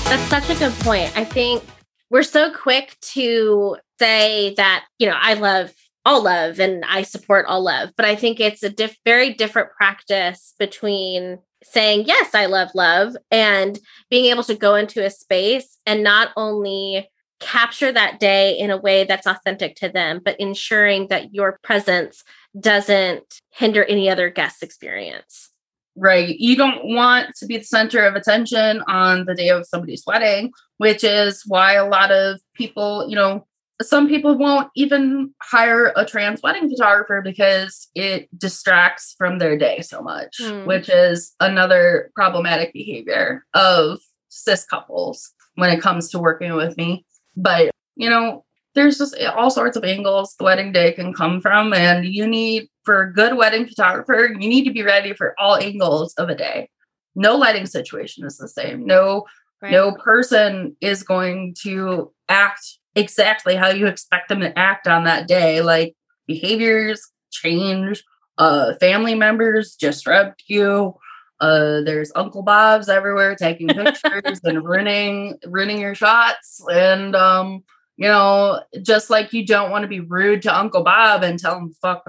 That's 0.08 0.30
such 0.30 0.50
a 0.50 0.60
good 0.60 0.74
point. 0.82 1.18
I 1.18 1.24
think 1.24 1.64
we're 2.10 2.24
so 2.24 2.54
quick 2.54 2.96
to 3.14 3.78
say 3.98 4.54
that, 4.56 4.86
you 5.00 5.08
know, 5.08 5.18
I 5.20 5.34
love 5.34 5.74
all 6.06 6.24
love 6.24 6.60
and 6.60 6.84
I 6.86 7.02
support 7.02 7.46
all 7.48 7.64
love, 7.64 7.90
but 7.98 8.06
I 8.06 8.16
think 8.16 8.40
it's 8.40 8.64
a 8.64 8.70
diff- 8.70 8.98
very 9.04 9.34
different 9.34 9.72
practice 9.76 10.54
between 10.60 11.40
saying, 11.64 12.06
yes, 12.06 12.36
I 12.36 12.46
love 12.46 12.70
love 12.76 13.18
and 13.32 13.80
being 14.10 14.26
able 14.26 14.44
to 14.44 14.56
go 14.56 14.76
into 14.76 15.04
a 15.04 15.10
space 15.10 15.78
and 15.86 16.04
not 16.04 16.30
only 16.38 17.10
capture 17.40 17.92
that 17.92 18.20
day 18.20 18.58
in 18.58 18.70
a 18.70 18.78
way 18.78 19.04
that's 19.04 19.28
authentic 19.28 19.76
to 19.78 19.90
them, 19.90 20.22
but 20.24 20.40
ensuring 20.40 21.08
that 21.10 21.34
your 21.34 21.60
presence 21.64 22.24
doesn't 22.60 23.42
hinder 23.52 23.84
any 23.84 24.10
other 24.10 24.30
guest 24.30 24.64
experience. 24.64 25.50
Right. 25.98 26.38
You 26.38 26.56
don't 26.56 26.94
want 26.94 27.36
to 27.38 27.46
be 27.46 27.58
the 27.58 27.64
center 27.64 28.06
of 28.06 28.16
attention 28.16 28.84
on 28.88 29.26
the 29.26 29.34
day 29.34 29.50
of 29.50 29.66
somebody's 29.66 30.04
wedding, 30.06 30.52
which 30.78 31.04
is 31.04 31.44
why 31.48 31.74
a 31.74 31.88
lot 31.88 32.12
of 32.12 32.40
people, 32.54 33.10
you 33.10 33.16
know, 33.16 33.48
some 33.82 34.08
people 34.08 34.38
won't 34.38 34.70
even 34.76 35.34
hire 35.42 35.92
a 35.96 36.06
trans 36.06 36.42
wedding 36.42 36.70
photographer 36.70 37.22
because 37.22 37.90
it 37.96 38.30
distracts 38.38 39.16
from 39.18 39.38
their 39.38 39.58
day 39.58 39.82
so 39.82 40.02
much, 40.02 40.38
Hmm. 40.40 40.66
which 40.66 40.90
is 40.90 41.34
another 41.40 42.12
problematic 42.16 42.72
behavior 42.74 43.46
of 43.54 44.00
cis 44.30 44.66
couples 44.66 45.32
when 45.56 45.70
it 45.70 45.82
comes 45.82 46.10
to 46.12 46.20
working 46.20 46.54
with 46.56 46.78
me. 46.78 47.06
But, 47.36 47.72
you 47.96 48.10
know, 48.10 48.46
there's 48.76 48.98
just 48.98 49.18
all 49.36 49.50
sorts 49.50 49.78
of 49.78 49.84
angles 49.86 50.36
the 50.38 50.44
wedding 50.46 50.72
day 50.72 50.92
can 50.94 51.14
come 51.14 51.40
from. 51.42 51.74
And 51.74 52.06
you 52.06 52.28
need, 52.28 52.68
for 52.84 53.02
a 53.04 53.14
good 53.14 53.36
wedding 53.38 53.66
photographer, 53.68 54.30
you 54.32 54.50
need 54.50 54.66
to 54.66 54.74
be 54.74 54.84
ready 54.84 55.14
for 55.14 55.34
all 55.40 55.56
angles 55.58 56.14
of 56.16 56.30
a 56.30 56.36
day. 56.36 56.70
No 57.16 57.36
lighting 57.38 57.66
situation 57.66 58.26
is 58.26 58.38
the 58.38 58.48
same. 58.50 58.86
No 58.86 59.26
Right. 59.62 59.72
no 59.72 59.94
person 59.94 60.76
is 60.82 61.02
going 61.04 61.56
to 61.64 62.12
act 62.28 62.78
exactly 62.96 63.56
how 63.56 63.70
you 63.70 63.88
expect 63.88 64.30
them 64.30 64.40
to 64.40 64.58
act 64.58 64.88
on 64.88 65.04
that 65.04 65.28
day. 65.28 65.62
Like 65.62 65.96
behaviors 66.28 67.12
change, 67.32 68.04
uh, 68.38 68.74
family 68.76 69.16
members 69.16 69.76
disrupt 69.76 70.44
you. 70.48 70.96
Uh, 71.42 71.82
there's 71.82 72.12
Uncle 72.16 72.44
Bob's 72.44 72.88
everywhere 72.88 73.36
taking 73.36 73.68
pictures 73.70 74.40
and 74.44 74.66
ruining 74.66 75.38
ruining 75.46 75.80
your 75.80 75.96
shots. 75.96 76.64
And 76.72 77.16
um, 77.16 77.64
you 77.98 78.08
know, 78.08 78.62
just 78.82 79.10
like 79.10 79.34
you 79.34 79.46
don't 79.46 79.72
want 79.72 79.84
to 79.84 79.88
be 79.88 80.00
rude 80.00 80.42
to 80.44 80.58
Uncle 80.58 80.84
Bob 80.84 81.24
and 81.24 81.38
tell 81.38 81.58
him 81.58 81.74
fuck 81.82 82.06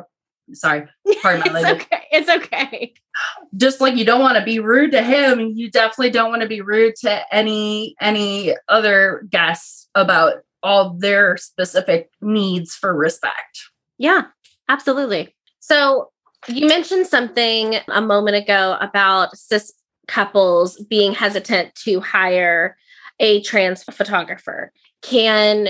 sorry, 0.52 0.86
pardon 1.22 1.52
my 1.52 1.58
it's 1.58 1.64
language 1.64 1.86
okay. 1.86 2.02
It's 2.12 2.28
okay. 2.30 2.94
just 3.56 3.80
like 3.80 3.96
you 3.96 4.04
don't 4.04 4.20
want 4.20 4.38
to 4.38 4.44
be 4.44 4.60
rude 4.60 4.92
to 4.92 5.02
him 5.02 5.40
you 5.40 5.70
definitely 5.70 6.10
don't 6.10 6.30
want 6.30 6.42
to 6.42 6.48
be 6.48 6.60
rude 6.60 6.94
to 6.96 7.34
any 7.34 7.96
any 8.00 8.54
other 8.68 9.26
guests 9.30 9.88
about 9.94 10.34
all 10.66 10.94
their 10.94 11.36
specific 11.36 12.10
needs 12.20 12.74
for 12.74 12.94
respect 12.94 13.70
Yeah, 13.98 14.24
absolutely. 14.68 15.34
So 15.60 16.10
you 16.48 16.66
mentioned 16.68 17.06
something 17.06 17.76
a 17.88 18.00
moment 18.00 18.36
ago 18.36 18.76
about 18.80 19.36
cis 19.36 19.72
couples 20.06 20.76
being 20.88 21.12
hesitant 21.12 21.74
to 21.74 22.00
hire 22.00 22.76
a 23.18 23.42
trans 23.42 23.82
photographer. 23.82 24.72
Can 25.02 25.68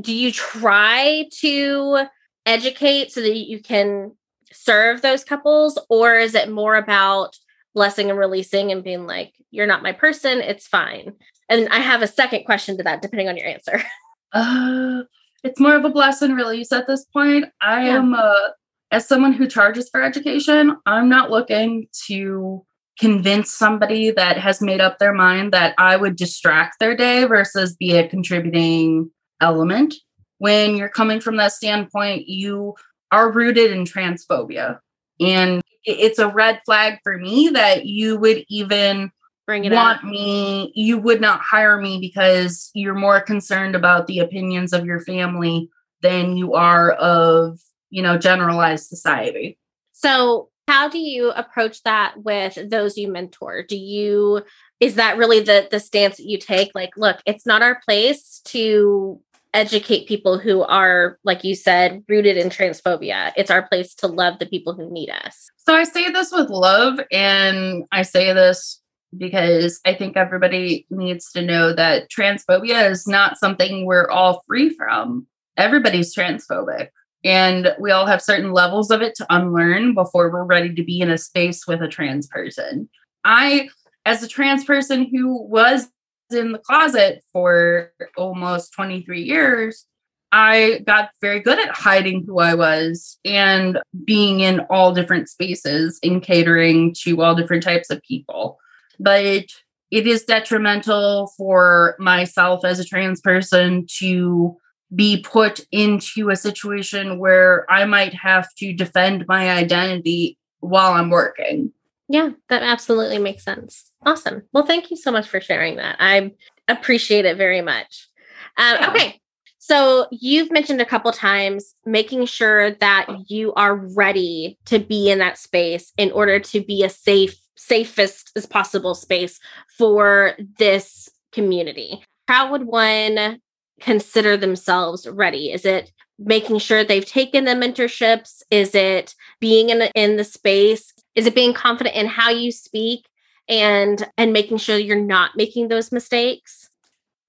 do 0.00 0.14
you 0.14 0.32
try 0.32 1.28
to 1.40 2.04
educate 2.46 3.12
so 3.12 3.20
that 3.20 3.36
you 3.36 3.60
can 3.60 4.12
serve 4.52 5.02
those 5.02 5.24
couples 5.24 5.78
or 5.90 6.14
is 6.14 6.34
it 6.34 6.50
more 6.50 6.76
about 6.76 7.36
blessing 7.74 8.10
and 8.10 8.18
releasing 8.18 8.72
and 8.72 8.82
being 8.82 9.06
like 9.06 9.34
you're 9.50 9.66
not 9.66 9.82
my 9.82 9.92
person 9.92 10.38
it's 10.38 10.66
fine 10.66 11.12
and 11.50 11.68
i 11.68 11.78
have 11.78 12.00
a 12.00 12.06
second 12.06 12.44
question 12.44 12.76
to 12.78 12.82
that 12.82 13.02
depending 13.02 13.28
on 13.28 13.36
your 13.36 13.46
answer 13.46 13.82
uh 14.32 15.02
it's 15.44 15.60
more 15.60 15.76
of 15.76 15.84
a 15.84 15.90
bless 15.90 16.20
and 16.20 16.36
release 16.36 16.72
at 16.72 16.86
this 16.86 17.04
point. 17.06 17.46
I 17.62 17.86
Yeah. 17.86 17.98
am 17.98 18.14
uh 18.14 18.48
as 18.90 19.06
someone 19.06 19.32
who 19.34 19.46
charges 19.46 19.88
for 19.90 20.02
education 20.02 20.74
i'm 20.86 21.10
not 21.10 21.30
looking 21.30 21.86
to 22.06 22.64
convince 22.98 23.52
somebody 23.52 24.10
that 24.10 24.38
has 24.38 24.62
made 24.62 24.80
up 24.80 24.98
their 24.98 25.12
mind 25.12 25.52
that 25.52 25.74
i 25.78 25.94
would 25.94 26.16
distract 26.16 26.76
their 26.80 26.96
day 26.96 27.24
versus 27.24 27.76
be 27.76 27.94
a 27.96 28.08
contributing 28.08 29.10
element. 29.40 29.94
When 30.38 30.76
you're 30.76 30.88
coming 30.88 31.20
from 31.20 31.36
that 31.36 31.52
standpoint 31.52 32.28
you 32.28 32.74
are 33.12 33.30
rooted 33.30 33.70
in 33.72 33.84
transphobia. 33.84 34.78
And 35.20 35.60
it's 35.84 36.18
a 36.18 36.28
red 36.28 36.60
flag 36.64 36.98
for 37.02 37.18
me 37.18 37.48
that 37.50 37.86
you 37.86 38.18
would 38.18 38.44
even 38.48 39.10
bring 39.48 39.64
it 39.64 39.72
want 39.72 39.98
up 39.98 40.04
me 40.04 40.70
you 40.76 40.98
would 40.98 41.20
not 41.20 41.40
hire 41.40 41.80
me 41.80 41.98
because 41.98 42.70
you're 42.74 42.94
more 42.94 43.20
concerned 43.20 43.74
about 43.74 44.06
the 44.06 44.18
opinions 44.20 44.72
of 44.74 44.84
your 44.84 45.00
family 45.00 45.70
than 46.02 46.36
you 46.36 46.54
are 46.54 46.92
of 46.92 47.58
you 47.90 48.02
know 48.02 48.16
generalized 48.18 48.86
society 48.86 49.58
So, 49.92 50.50
how 50.68 50.88
do 50.88 50.98
you 50.98 51.30
approach 51.30 51.82
that 51.84 52.14
with 52.18 52.70
those 52.70 52.98
you 52.98 53.10
mentor? 53.10 53.62
Do 53.62 53.76
you 53.76 54.42
is 54.80 54.94
that 54.96 55.16
really 55.16 55.40
the 55.40 55.66
the 55.70 55.80
stance 55.80 56.18
that 56.18 56.26
you 56.26 56.38
take 56.38 56.70
like 56.74 56.90
look, 56.96 57.16
it's 57.26 57.46
not 57.46 57.62
our 57.62 57.80
place 57.86 58.40
to 58.44 59.18
educate 59.54 60.06
people 60.06 60.38
who 60.38 60.62
are 60.62 61.18
like 61.24 61.42
you 61.42 61.54
said 61.54 62.04
rooted 62.06 62.36
in 62.36 62.50
transphobia. 62.50 63.32
It's 63.34 63.50
our 63.50 63.66
place 63.66 63.94
to 63.96 64.06
love 64.06 64.38
the 64.38 64.46
people 64.46 64.74
who 64.74 64.92
need 64.92 65.08
us. 65.10 65.48
so 65.56 65.74
i 65.74 65.84
say 65.84 66.10
this 66.10 66.30
with 66.32 66.50
love 66.50 67.00
and 67.10 67.84
i 67.90 68.02
say 68.02 68.32
this 68.34 68.80
because 69.16 69.80
i 69.86 69.94
think 69.94 70.16
everybody 70.16 70.86
needs 70.90 71.32
to 71.32 71.42
know 71.42 71.72
that 71.72 72.10
transphobia 72.10 72.90
is 72.90 73.06
not 73.06 73.38
something 73.38 73.84
we're 73.84 74.10
all 74.10 74.42
free 74.46 74.70
from 74.70 75.26
everybody's 75.56 76.14
transphobic 76.14 76.88
and 77.24 77.74
we 77.80 77.90
all 77.90 78.06
have 78.06 78.22
certain 78.22 78.52
levels 78.52 78.90
of 78.90 79.02
it 79.02 79.14
to 79.14 79.26
unlearn 79.30 79.94
before 79.94 80.30
we're 80.30 80.44
ready 80.44 80.74
to 80.74 80.84
be 80.84 81.00
in 81.00 81.10
a 81.10 81.18
space 81.18 81.66
with 81.66 81.82
a 81.82 81.88
trans 81.88 82.26
person 82.26 82.88
i 83.24 83.68
as 84.04 84.22
a 84.22 84.28
trans 84.28 84.64
person 84.64 85.06
who 85.10 85.42
was 85.42 85.88
in 86.30 86.52
the 86.52 86.58
closet 86.58 87.22
for 87.32 87.92
almost 88.16 88.72
23 88.72 89.22
years, 89.22 89.84
I 90.30 90.82
got 90.86 91.10
very 91.22 91.40
good 91.40 91.58
at 91.58 91.74
hiding 91.74 92.24
who 92.26 92.38
I 92.38 92.54
was 92.54 93.18
and 93.24 93.78
being 94.04 94.40
in 94.40 94.60
all 94.70 94.92
different 94.92 95.28
spaces 95.28 95.98
and 96.02 96.22
catering 96.22 96.94
to 97.02 97.22
all 97.22 97.34
different 97.34 97.62
types 97.62 97.90
of 97.90 98.02
people. 98.02 98.58
But 98.98 99.46
it 99.90 100.06
is 100.06 100.24
detrimental 100.24 101.32
for 101.36 101.96
myself 101.98 102.64
as 102.64 102.78
a 102.78 102.84
trans 102.84 103.20
person 103.20 103.86
to 103.98 104.56
be 104.94 105.20
put 105.20 105.60
into 105.70 106.30
a 106.30 106.36
situation 106.36 107.18
where 107.18 107.70
I 107.70 107.84
might 107.84 108.14
have 108.14 108.48
to 108.56 108.72
defend 108.72 109.26
my 109.28 109.50
identity 109.50 110.38
while 110.60 110.92
I'm 110.92 111.10
working. 111.10 111.72
Yeah, 112.08 112.30
that 112.48 112.62
absolutely 112.62 113.18
makes 113.18 113.44
sense. 113.44 113.90
Awesome. 114.02 114.42
Well, 114.52 114.64
thank 114.64 114.90
you 114.90 114.96
so 114.96 115.12
much 115.12 115.28
for 115.28 115.40
sharing 115.40 115.76
that. 115.76 115.96
I 116.00 116.32
appreciate 116.66 117.26
it 117.26 117.36
very 117.36 117.60
much. 117.60 118.08
Um, 118.56 118.76
Yeah. 118.80 118.90
Okay. 118.90 119.20
So 119.58 120.06
you've 120.10 120.50
mentioned 120.50 120.80
a 120.80 120.86
couple 120.86 121.12
times 121.12 121.74
making 121.84 122.24
sure 122.24 122.70
that 122.70 123.06
you 123.26 123.52
are 123.52 123.76
ready 123.76 124.58
to 124.64 124.78
be 124.78 125.10
in 125.10 125.18
that 125.18 125.36
space 125.36 125.92
in 125.98 126.10
order 126.12 126.40
to 126.40 126.62
be 126.62 126.82
a 126.82 126.88
safe, 126.88 127.36
safest 127.58 128.32
as 128.36 128.46
possible 128.46 128.94
space 128.94 129.38
for 129.76 130.34
this 130.58 131.08
community. 131.32 132.02
How 132.26 132.50
would 132.50 132.64
one 132.64 133.40
consider 133.80 134.36
themselves 134.36 135.06
ready? 135.06 135.52
Is 135.52 135.64
it 135.64 135.92
making 136.18 136.58
sure 136.58 136.82
they've 136.82 137.04
taken 137.04 137.44
the 137.44 137.52
mentorships? 137.52 138.42
Is 138.50 138.74
it 138.74 139.14
being 139.40 139.70
in 139.70 139.78
the, 139.78 139.90
in 139.92 140.16
the 140.16 140.24
space? 140.24 140.92
Is 141.14 141.26
it 141.26 141.34
being 141.34 141.52
confident 141.52 141.94
in 141.94 142.06
how 142.06 142.30
you 142.30 142.50
speak 142.52 143.06
and 143.48 144.06
and 144.16 144.32
making 144.32 144.58
sure 144.58 144.76
you're 144.78 145.00
not 145.00 145.36
making 145.36 145.68
those 145.68 145.92
mistakes? 145.92 146.68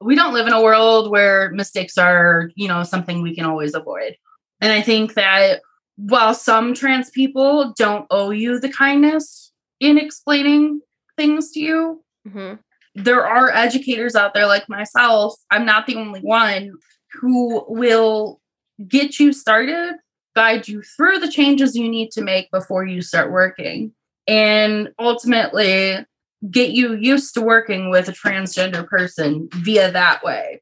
we 0.01 0.15
don't 0.15 0.33
live 0.33 0.47
in 0.47 0.53
a 0.53 0.61
world 0.61 1.11
where 1.11 1.51
mistakes 1.51 1.97
are, 1.97 2.51
you 2.55 2.67
know, 2.67 2.83
something 2.83 3.21
we 3.21 3.35
can 3.35 3.45
always 3.45 3.73
avoid. 3.73 4.15
And 4.61 4.71
I 4.71 4.81
think 4.81 5.15
that 5.15 5.61
while 5.97 6.33
some 6.33 6.73
trans 6.73 7.09
people 7.09 7.73
don't 7.77 8.07
owe 8.09 8.31
you 8.31 8.59
the 8.59 8.69
kindness 8.69 9.48
in 9.79 9.97
explaining 9.97 10.81
things 11.17 11.51
to 11.51 11.59
you, 11.59 12.03
Mhm. 12.27 12.59
there 12.95 13.25
are 13.25 13.51
educators 13.51 14.15
out 14.15 14.33
there 14.33 14.47
like 14.47 14.67
myself. 14.69 15.35
I'm 15.51 15.65
not 15.65 15.87
the 15.87 15.95
only 15.95 16.21
one 16.21 16.73
who 17.13 17.65
will 17.67 18.39
get 18.87 19.19
you 19.19 19.33
started, 19.33 19.95
guide 20.35 20.67
you 20.67 20.81
through 20.81 21.19
the 21.19 21.31
changes 21.31 21.75
you 21.75 21.89
need 21.89 22.11
to 22.11 22.21
make 22.21 22.49
before 22.51 22.85
you 22.85 23.01
start 23.01 23.31
working, 23.31 23.93
and 24.27 24.89
ultimately 24.99 26.05
get 26.49 26.71
you 26.71 26.93
used 26.95 27.33
to 27.33 27.41
working 27.41 27.89
with 27.89 28.07
a 28.07 28.13
transgender 28.13 28.87
person 28.87 29.49
via 29.55 29.91
that 29.91 30.23
way. 30.23 30.61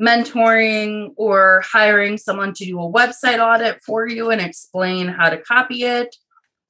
Mentoring 0.00 1.12
or 1.16 1.62
hiring 1.66 2.16
someone 2.18 2.52
to 2.54 2.64
do 2.64 2.78
a 2.80 2.92
website 2.92 3.40
audit 3.40 3.82
for 3.82 4.06
you 4.06 4.30
and 4.30 4.40
explain 4.40 5.08
how 5.08 5.28
to 5.28 5.38
copy 5.38 5.82
it. 5.82 6.14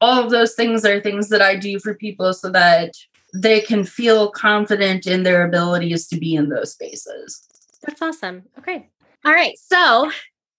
All 0.01 0.23
of 0.23 0.31
those 0.31 0.55
things 0.55 0.85
are 0.85 1.01
things 1.01 1.29
that 1.29 1.43
I 1.43 1.57
do 1.57 1.79
for 1.81 1.95
people 1.95 2.33
so 2.33 2.51
that 2.51 2.93
they 3.35 3.61
can 3.61 3.85
feel 3.85 4.31
confident 4.31 5.07
in 5.07 5.23
their 5.23 5.47
abilities 5.47 6.07
to 6.09 6.19
be 6.19 6.35
in 6.35 6.49
those 6.49 6.73
spaces. 6.73 7.47
That's 7.83 8.01
awesome. 8.01 8.45
Okay. 8.59 8.89
All 9.25 9.33
right. 9.33 9.59
So 9.59 10.11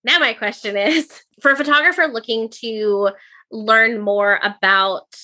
now 0.03 0.19
my 0.19 0.33
question 0.33 0.77
is 0.77 1.09
for 1.41 1.51
a 1.51 1.55
photographer 1.55 2.03
looking 2.03 2.49
to 2.61 3.09
learn 3.51 3.99
more 3.99 4.39
about 4.43 5.15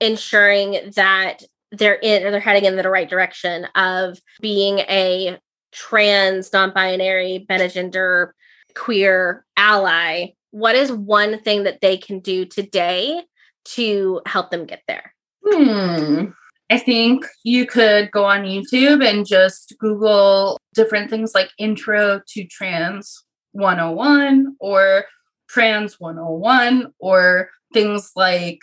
ensuring 0.00 0.92
that 0.96 1.42
they're 1.70 1.98
in 2.02 2.24
or 2.24 2.30
they're 2.30 2.40
heading 2.40 2.64
in 2.64 2.76
the 2.76 2.88
right 2.88 3.08
direction 3.08 3.66
of 3.74 4.18
being 4.40 4.80
a 4.80 5.38
trans, 5.72 6.52
non-binary, 6.52 7.46
metagender, 7.50 8.32
queer 8.74 9.44
ally, 9.56 10.26
what 10.50 10.74
is 10.74 10.92
one 10.92 11.40
thing 11.40 11.64
that 11.64 11.80
they 11.80 11.96
can 11.96 12.20
do 12.20 12.44
today 12.44 13.22
to 13.64 14.20
help 14.26 14.50
them 14.50 14.66
get 14.66 14.82
there? 14.86 15.14
Hmm. 15.46 16.26
I 16.70 16.78
think 16.78 17.26
you 17.44 17.66
could 17.66 18.10
go 18.10 18.24
on 18.24 18.44
YouTube 18.44 19.06
and 19.06 19.26
just 19.26 19.74
Google 19.78 20.58
different 20.74 21.10
things 21.10 21.34
like 21.34 21.50
intro 21.58 22.22
to 22.28 22.44
trans 22.44 23.22
101 23.52 24.56
or 24.58 25.04
Trans 25.48 26.00
101 26.00 26.94
or 26.98 27.50
things 27.74 28.12
like 28.16 28.62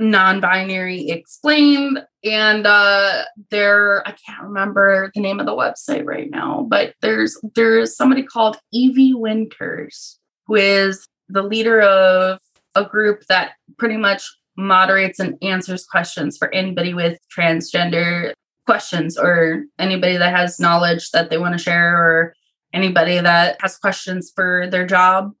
non-binary 0.00 1.08
explained 1.08 2.04
and 2.24 2.66
uh 2.66 3.22
there 3.50 4.02
i 4.08 4.10
can't 4.10 4.42
remember 4.42 5.12
the 5.14 5.20
name 5.20 5.38
of 5.38 5.46
the 5.46 5.54
website 5.54 6.04
right 6.04 6.30
now 6.30 6.66
but 6.68 6.94
there's 7.00 7.40
there's 7.54 7.96
somebody 7.96 8.24
called 8.24 8.58
evie 8.72 9.14
winters 9.14 10.18
who 10.46 10.56
is 10.56 11.06
the 11.28 11.42
leader 11.42 11.80
of 11.80 12.40
a 12.78 12.88
group 12.88 13.24
that 13.28 13.52
pretty 13.78 13.96
much 13.96 14.22
moderates 14.56 15.20
and 15.20 15.36
answers 15.42 15.84
questions 15.84 16.36
for 16.36 16.52
anybody 16.52 16.94
with 16.94 17.18
transgender 17.36 18.32
questions 18.66 19.16
or 19.16 19.64
anybody 19.78 20.16
that 20.16 20.34
has 20.34 20.60
knowledge 20.60 21.10
that 21.10 21.30
they 21.30 21.38
want 21.38 21.56
to 21.56 21.62
share 21.62 21.96
or 21.96 22.34
anybody 22.74 23.18
that 23.18 23.56
has 23.60 23.76
questions 23.76 24.32
for 24.34 24.68
their 24.70 24.86
job 24.86 25.32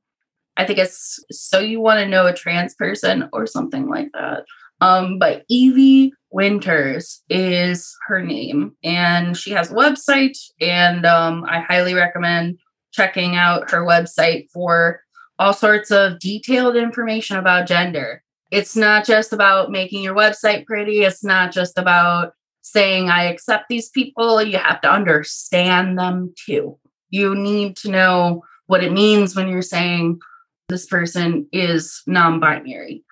I 0.58 0.64
think 0.64 0.80
it's 0.80 1.24
so 1.30 1.60
you 1.60 1.80
want 1.80 2.00
to 2.00 2.08
know 2.08 2.26
a 2.26 2.34
trans 2.34 2.74
person 2.74 3.28
or 3.32 3.46
something 3.46 3.88
like 3.88 4.10
that. 4.12 4.44
Um, 4.80 5.18
but 5.18 5.44
Evie 5.48 6.12
Winters 6.30 7.22
is 7.30 7.96
her 8.08 8.20
name, 8.20 8.76
and 8.82 9.36
she 9.36 9.52
has 9.52 9.70
a 9.70 9.74
website, 9.74 10.36
and 10.60 11.06
um, 11.06 11.44
I 11.48 11.60
highly 11.60 11.94
recommend 11.94 12.58
checking 12.92 13.36
out 13.36 13.70
her 13.70 13.84
website 13.84 14.48
for 14.52 15.00
all 15.38 15.52
sorts 15.52 15.90
of 15.90 16.18
detailed 16.18 16.76
information 16.76 17.36
about 17.36 17.68
gender. 17.68 18.22
It's 18.50 18.76
not 18.76 19.04
just 19.04 19.32
about 19.32 19.70
making 19.70 20.02
your 20.02 20.14
website 20.14 20.66
pretty, 20.66 21.02
it's 21.02 21.22
not 21.22 21.52
just 21.52 21.78
about 21.78 22.32
saying, 22.62 23.08
I 23.08 23.24
accept 23.24 23.66
these 23.68 23.88
people. 23.90 24.42
You 24.42 24.58
have 24.58 24.80
to 24.82 24.90
understand 24.90 25.98
them 25.98 26.34
too. 26.46 26.78
You 27.10 27.34
need 27.34 27.76
to 27.78 27.90
know 27.90 28.44
what 28.66 28.82
it 28.82 28.92
means 28.92 29.34
when 29.34 29.48
you're 29.48 29.62
saying, 29.62 30.20
this 30.68 30.86
person 30.86 31.46
is 31.52 32.02
non 32.06 32.40
binary. 32.40 33.04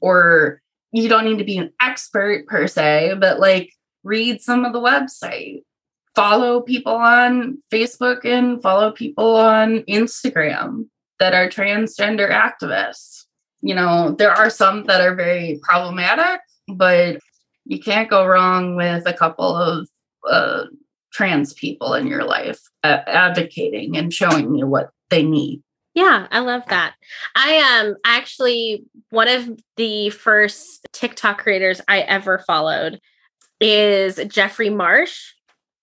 Or 0.00 0.62
you 0.92 1.08
don't 1.08 1.24
need 1.24 1.38
to 1.38 1.44
be 1.44 1.58
an 1.58 1.72
expert 1.80 2.46
per 2.46 2.66
se, 2.66 3.14
but 3.18 3.38
like 3.38 3.70
read 4.02 4.40
some 4.40 4.64
of 4.64 4.72
the 4.72 4.80
website, 4.80 5.62
follow 6.14 6.60
people 6.60 6.94
on 6.94 7.58
Facebook 7.70 8.24
and 8.24 8.62
follow 8.62 8.92
people 8.92 9.36
on 9.36 9.80
Instagram 9.80 10.86
that 11.22 11.34
are 11.34 11.48
transgender 11.48 12.32
activists. 12.32 13.26
You 13.60 13.76
know, 13.76 14.10
there 14.18 14.32
are 14.32 14.50
some 14.50 14.86
that 14.86 15.00
are 15.00 15.14
very 15.14 15.60
problematic, 15.62 16.40
but 16.66 17.20
you 17.64 17.78
can't 17.78 18.10
go 18.10 18.26
wrong 18.26 18.74
with 18.74 19.06
a 19.06 19.12
couple 19.12 19.54
of 19.54 19.88
uh, 20.28 20.64
trans 21.12 21.54
people 21.54 21.94
in 21.94 22.08
your 22.08 22.24
life 22.24 22.58
uh, 22.82 22.98
advocating 23.06 23.96
and 23.96 24.12
showing 24.12 24.56
you 24.56 24.66
what 24.66 24.90
they 25.10 25.22
need. 25.22 25.62
Yeah, 25.94 26.26
I 26.32 26.40
love 26.40 26.62
that. 26.70 26.94
I 27.36 27.50
am 27.50 27.86
um, 27.86 27.96
actually 28.04 28.84
one 29.10 29.28
of 29.28 29.48
the 29.76 30.10
first 30.10 30.84
TikTok 30.92 31.38
creators 31.38 31.80
I 31.86 32.00
ever 32.00 32.40
followed 32.40 32.98
is 33.60 34.18
Jeffrey 34.26 34.70
Marsh. 34.70 35.20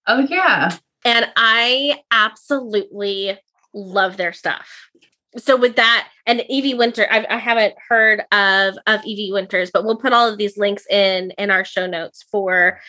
Oh 0.05 0.19
yeah. 0.19 0.75
And 1.05 1.31
I 1.37 2.01
absolutely 2.11 3.39
love 3.73 4.17
their 4.17 4.33
stuff. 4.33 4.88
So 5.37 5.55
with 5.55 5.75
that, 5.75 6.09
and 6.25 6.43
Evie 6.49 6.73
Winter, 6.73 7.07
I've, 7.09 7.25
I 7.29 7.37
have 7.37 7.57
not 7.57 7.73
heard 7.87 8.23
of 8.31 8.77
of 8.87 9.03
Evie 9.05 9.31
Winters, 9.31 9.69
but 9.71 9.85
we'll 9.85 9.97
put 9.97 10.13
all 10.13 10.27
of 10.27 10.37
these 10.37 10.57
links 10.57 10.85
in 10.89 11.31
in 11.37 11.51
our 11.51 11.63
show 11.63 11.85
notes 11.85 12.23
for 12.31 12.79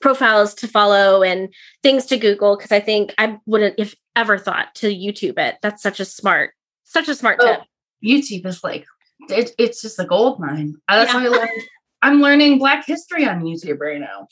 profiles 0.00 0.54
to 0.54 0.68
follow 0.68 1.22
and 1.22 1.52
things 1.82 2.06
to 2.06 2.18
Google 2.18 2.56
because 2.56 2.72
I 2.72 2.80
think 2.80 3.14
I 3.18 3.38
wouldn't 3.46 3.78
have 3.78 3.94
ever 4.14 4.38
thought 4.38 4.74
to 4.76 4.94
YouTube 4.94 5.38
it. 5.38 5.56
That's 5.62 5.82
such 5.82 5.98
a 6.00 6.04
smart 6.04 6.52
such 6.84 7.08
a 7.08 7.14
smart 7.14 7.38
oh, 7.40 7.46
tip. 7.46 7.60
YouTube 8.04 8.46
is 8.46 8.62
like 8.62 8.86
it, 9.28 9.52
it's 9.58 9.82
just 9.82 9.98
a 9.98 10.04
gold 10.04 10.40
mine. 10.40 10.76
That's 10.88 11.12
yeah. 11.12 11.20
why 11.20 11.26
I 11.26 11.28
learned. 11.28 11.62
I'm 12.02 12.20
learning 12.20 12.58
Black 12.58 12.86
history 12.86 13.26
on 13.26 13.42
YouTube 13.42 13.80
right 13.80 14.00
now. 14.00 14.28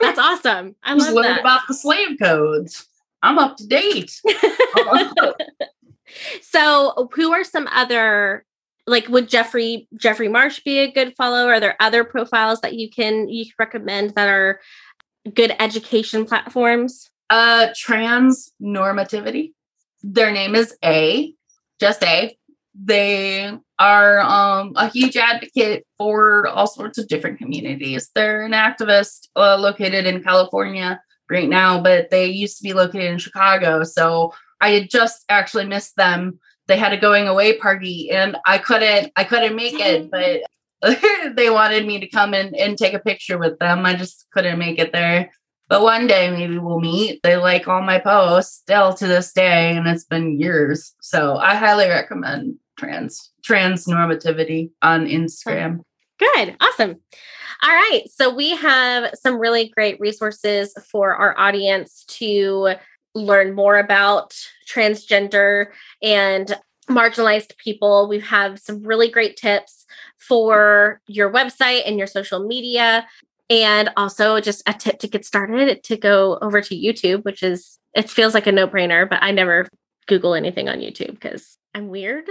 That's 0.00 0.18
awesome. 0.18 0.76
I 0.82 0.94
just 0.94 1.12
learned 1.12 1.36
that. 1.36 1.40
about 1.40 1.60
the 1.68 1.74
slave 1.74 2.16
codes. 2.18 2.86
I'm 3.22 3.38
up 3.38 3.56
to 3.58 3.66
date. 3.66 4.20
so, 6.40 7.08
who 7.12 7.32
are 7.32 7.44
some 7.44 7.68
other 7.72 8.44
like 8.86 9.08
would 9.08 9.28
Jeffrey 9.28 9.88
Jeffrey 9.96 10.28
Marsh 10.28 10.60
be 10.60 10.78
a 10.78 10.90
good 10.90 11.14
follow? 11.16 11.46
Are 11.48 11.60
there 11.60 11.76
other 11.80 12.04
profiles 12.04 12.60
that 12.60 12.74
you 12.74 12.90
can 12.90 13.28
you 13.28 13.44
can 13.44 13.54
recommend 13.58 14.14
that 14.14 14.28
are 14.28 14.60
good 15.34 15.54
education 15.58 16.24
platforms? 16.24 17.10
Uh, 17.30 17.68
trans 17.76 18.52
normativity. 18.60 19.52
Their 20.02 20.32
name 20.32 20.54
is 20.54 20.76
A 20.84 21.34
just 21.82 22.04
A. 22.04 22.38
They 22.74 23.52
are 23.78 24.20
um, 24.20 24.72
a 24.76 24.88
huge 24.88 25.16
advocate 25.16 25.84
for 25.98 26.46
all 26.46 26.68
sorts 26.68 26.96
of 26.96 27.08
different 27.08 27.38
communities. 27.38 28.08
They're 28.14 28.46
an 28.46 28.52
activist 28.52 29.28
uh, 29.34 29.58
located 29.58 30.06
in 30.06 30.22
California 30.22 31.00
right 31.28 31.48
now, 31.48 31.82
but 31.82 32.10
they 32.10 32.26
used 32.26 32.58
to 32.58 32.62
be 32.62 32.72
located 32.72 33.10
in 33.10 33.18
Chicago. 33.18 33.82
So 33.82 34.32
I 34.62 34.70
had 34.70 34.88
just 34.88 35.24
actually 35.28 35.66
missed 35.66 35.96
them. 35.96 36.38
They 36.68 36.78
had 36.78 36.92
a 36.92 36.96
going 36.96 37.28
away 37.28 37.58
party, 37.58 38.10
and 38.10 38.36
I 38.46 38.58
couldn't. 38.58 39.12
I 39.16 39.24
couldn't 39.24 39.56
make 39.56 39.74
it, 39.78 40.10
but 40.12 40.42
they 41.36 41.50
wanted 41.50 41.86
me 41.86 42.00
to 42.00 42.06
come 42.06 42.32
in 42.32 42.54
and 42.54 42.78
take 42.78 42.94
a 42.94 42.98
picture 42.98 43.38
with 43.38 43.58
them. 43.58 43.84
I 43.84 43.94
just 43.94 44.26
couldn't 44.32 44.58
make 44.58 44.78
it 44.78 44.92
there. 44.92 45.32
But 45.68 45.82
one 45.82 46.06
day 46.06 46.30
maybe 46.30 46.58
we'll 46.58 46.80
meet. 46.80 47.22
They 47.22 47.36
like 47.36 47.66
all 47.66 47.82
my 47.82 47.98
posts 47.98 48.56
still 48.56 48.94
to 48.94 49.06
this 49.06 49.32
day, 49.32 49.76
and 49.76 49.86
it's 49.86 50.04
been 50.04 50.38
years. 50.38 50.94
So 51.00 51.36
I 51.36 51.56
highly 51.56 51.88
recommend 51.88 52.56
trans 52.78 53.30
trans 53.44 53.86
normativity 53.86 54.70
on 54.80 55.06
Instagram. 55.06 55.80
Good. 56.18 56.56
Awesome. 56.60 57.00
All 57.64 57.70
right. 57.70 58.02
So 58.08 58.34
we 58.34 58.56
have 58.56 59.14
some 59.14 59.38
really 59.38 59.68
great 59.68 60.00
resources 60.00 60.74
for 60.90 61.14
our 61.14 61.38
audience 61.38 62.04
to 62.08 62.74
learn 63.14 63.54
more 63.54 63.78
about 63.78 64.34
transgender 64.66 65.66
and 66.02 66.56
marginalized 66.88 67.56
people. 67.58 68.08
We 68.08 68.20
have 68.20 68.58
some 68.58 68.82
really 68.82 69.10
great 69.10 69.36
tips 69.36 69.86
for 70.18 71.00
your 71.06 71.30
website 71.32 71.82
and 71.86 71.98
your 71.98 72.06
social 72.06 72.46
media. 72.46 73.06
And 73.50 73.90
also 73.96 74.40
just 74.40 74.62
a 74.66 74.72
tip 74.72 74.98
to 75.00 75.08
get 75.08 75.26
started 75.26 75.82
to 75.84 75.96
go 75.96 76.38
over 76.40 76.62
to 76.62 76.74
YouTube, 76.74 77.24
which 77.24 77.42
is 77.42 77.78
it 77.94 78.08
feels 78.08 78.32
like 78.32 78.46
a 78.46 78.52
no-brainer, 78.52 79.08
but 79.08 79.18
I 79.22 79.30
never 79.30 79.68
Google 80.06 80.34
anything 80.34 80.68
on 80.68 80.78
YouTube 80.78 81.10
because 81.10 81.58
I'm 81.74 81.88
weird. 81.88 82.24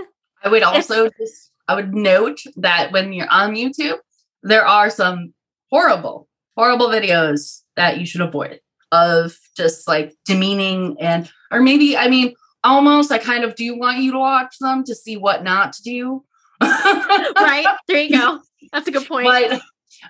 I 0.44 0.50
would 0.50 0.63
also 0.63 1.06
it's- 1.06 1.20
just 1.20 1.52
I 1.67 1.76
would 1.76 1.94
note 1.94 2.41
that 2.58 2.91
when 2.91 3.13
you're 3.13 3.30
on 3.30 3.56
YouTube, 3.56 4.00
there 4.41 4.65
are 4.65 4.89
some 4.89 5.34
horrible, 5.70 6.28
horrible 6.58 6.88
videos 6.88 7.62
that 7.76 8.00
you 8.00 8.06
should 8.06 8.22
avoid 8.22 8.60
of 8.92 9.38
just 9.56 9.88
like 9.88 10.16
demeaning 10.26 10.98
and 11.00 11.30
or 11.52 11.62
maybe 11.62 11.98
I 11.98 12.08
mean 12.08 12.34
almost 12.64 13.12
I 13.12 13.18
kind 13.18 13.44
of 13.44 13.56
do 13.56 13.78
want 13.78 14.00
you 14.00 14.12
to 14.12 14.20
watch 14.20 14.58
them 14.60 14.84
to 14.86 14.96
see 14.96 15.18
what 15.18 15.44
not 15.44 15.74
to 15.74 15.84
do. 15.84 16.24
right. 16.62 17.66
There 17.88 18.02
you 18.02 18.18
go. 18.18 18.40
That's 18.72 18.88
a 18.88 18.92
good 18.92 19.08
point. 19.08 19.26
But 19.26 19.62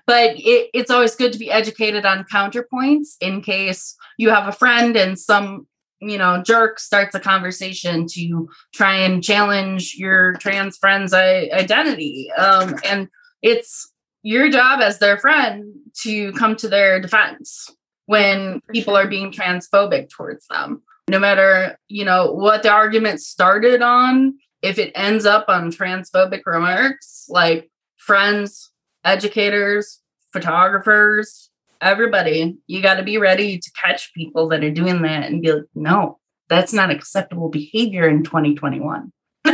but 0.05 0.35
it, 0.37 0.69
it's 0.73 0.91
always 0.91 1.15
good 1.15 1.33
to 1.33 1.39
be 1.39 1.51
educated 1.51 2.05
on 2.05 2.25
counterpoints 2.25 3.15
in 3.19 3.41
case 3.41 3.95
you 4.17 4.29
have 4.29 4.47
a 4.47 4.51
friend 4.51 4.95
and 4.95 5.17
some 5.17 5.67
you 5.99 6.17
know 6.17 6.41
jerk 6.41 6.79
starts 6.79 7.13
a 7.13 7.19
conversation 7.19 8.07
to 8.07 8.49
try 8.73 8.95
and 8.95 9.23
challenge 9.23 9.95
your 9.97 10.33
trans 10.37 10.77
friend's 10.77 11.13
identity 11.13 12.31
um, 12.37 12.75
and 12.85 13.07
it's 13.41 13.91
your 14.23 14.49
job 14.49 14.81
as 14.81 14.99
their 14.99 15.17
friend 15.17 15.75
to 16.01 16.31
come 16.33 16.55
to 16.55 16.67
their 16.67 16.99
defense 16.99 17.69
when 18.05 18.61
people 18.71 18.95
are 18.95 19.07
being 19.07 19.31
transphobic 19.31 20.09
towards 20.09 20.47
them 20.47 20.81
no 21.09 21.19
matter 21.19 21.77
you 21.87 22.05
know 22.05 22.31
what 22.31 22.63
the 22.63 22.69
argument 22.69 23.21
started 23.21 23.81
on 23.81 24.33
if 24.61 24.77
it 24.77 24.91
ends 24.95 25.25
up 25.25 25.45
on 25.47 25.71
transphobic 25.71 26.41
remarks 26.45 27.25
like 27.29 27.69
friends 27.97 28.71
educators, 29.03 29.99
photographers, 30.33 31.49
everybody. 31.81 32.57
You 32.67 32.81
got 32.81 32.95
to 32.95 33.03
be 33.03 33.17
ready 33.17 33.57
to 33.59 33.71
catch 33.71 34.13
people 34.13 34.49
that 34.49 34.63
are 34.63 34.71
doing 34.71 35.01
that 35.03 35.29
and 35.29 35.41
be 35.41 35.51
like, 35.51 35.63
no, 35.75 36.19
that's 36.49 36.73
not 36.73 36.91
acceptable 36.91 37.49
behavior 37.49 38.07
in 38.07 38.23
2021. 38.23 39.11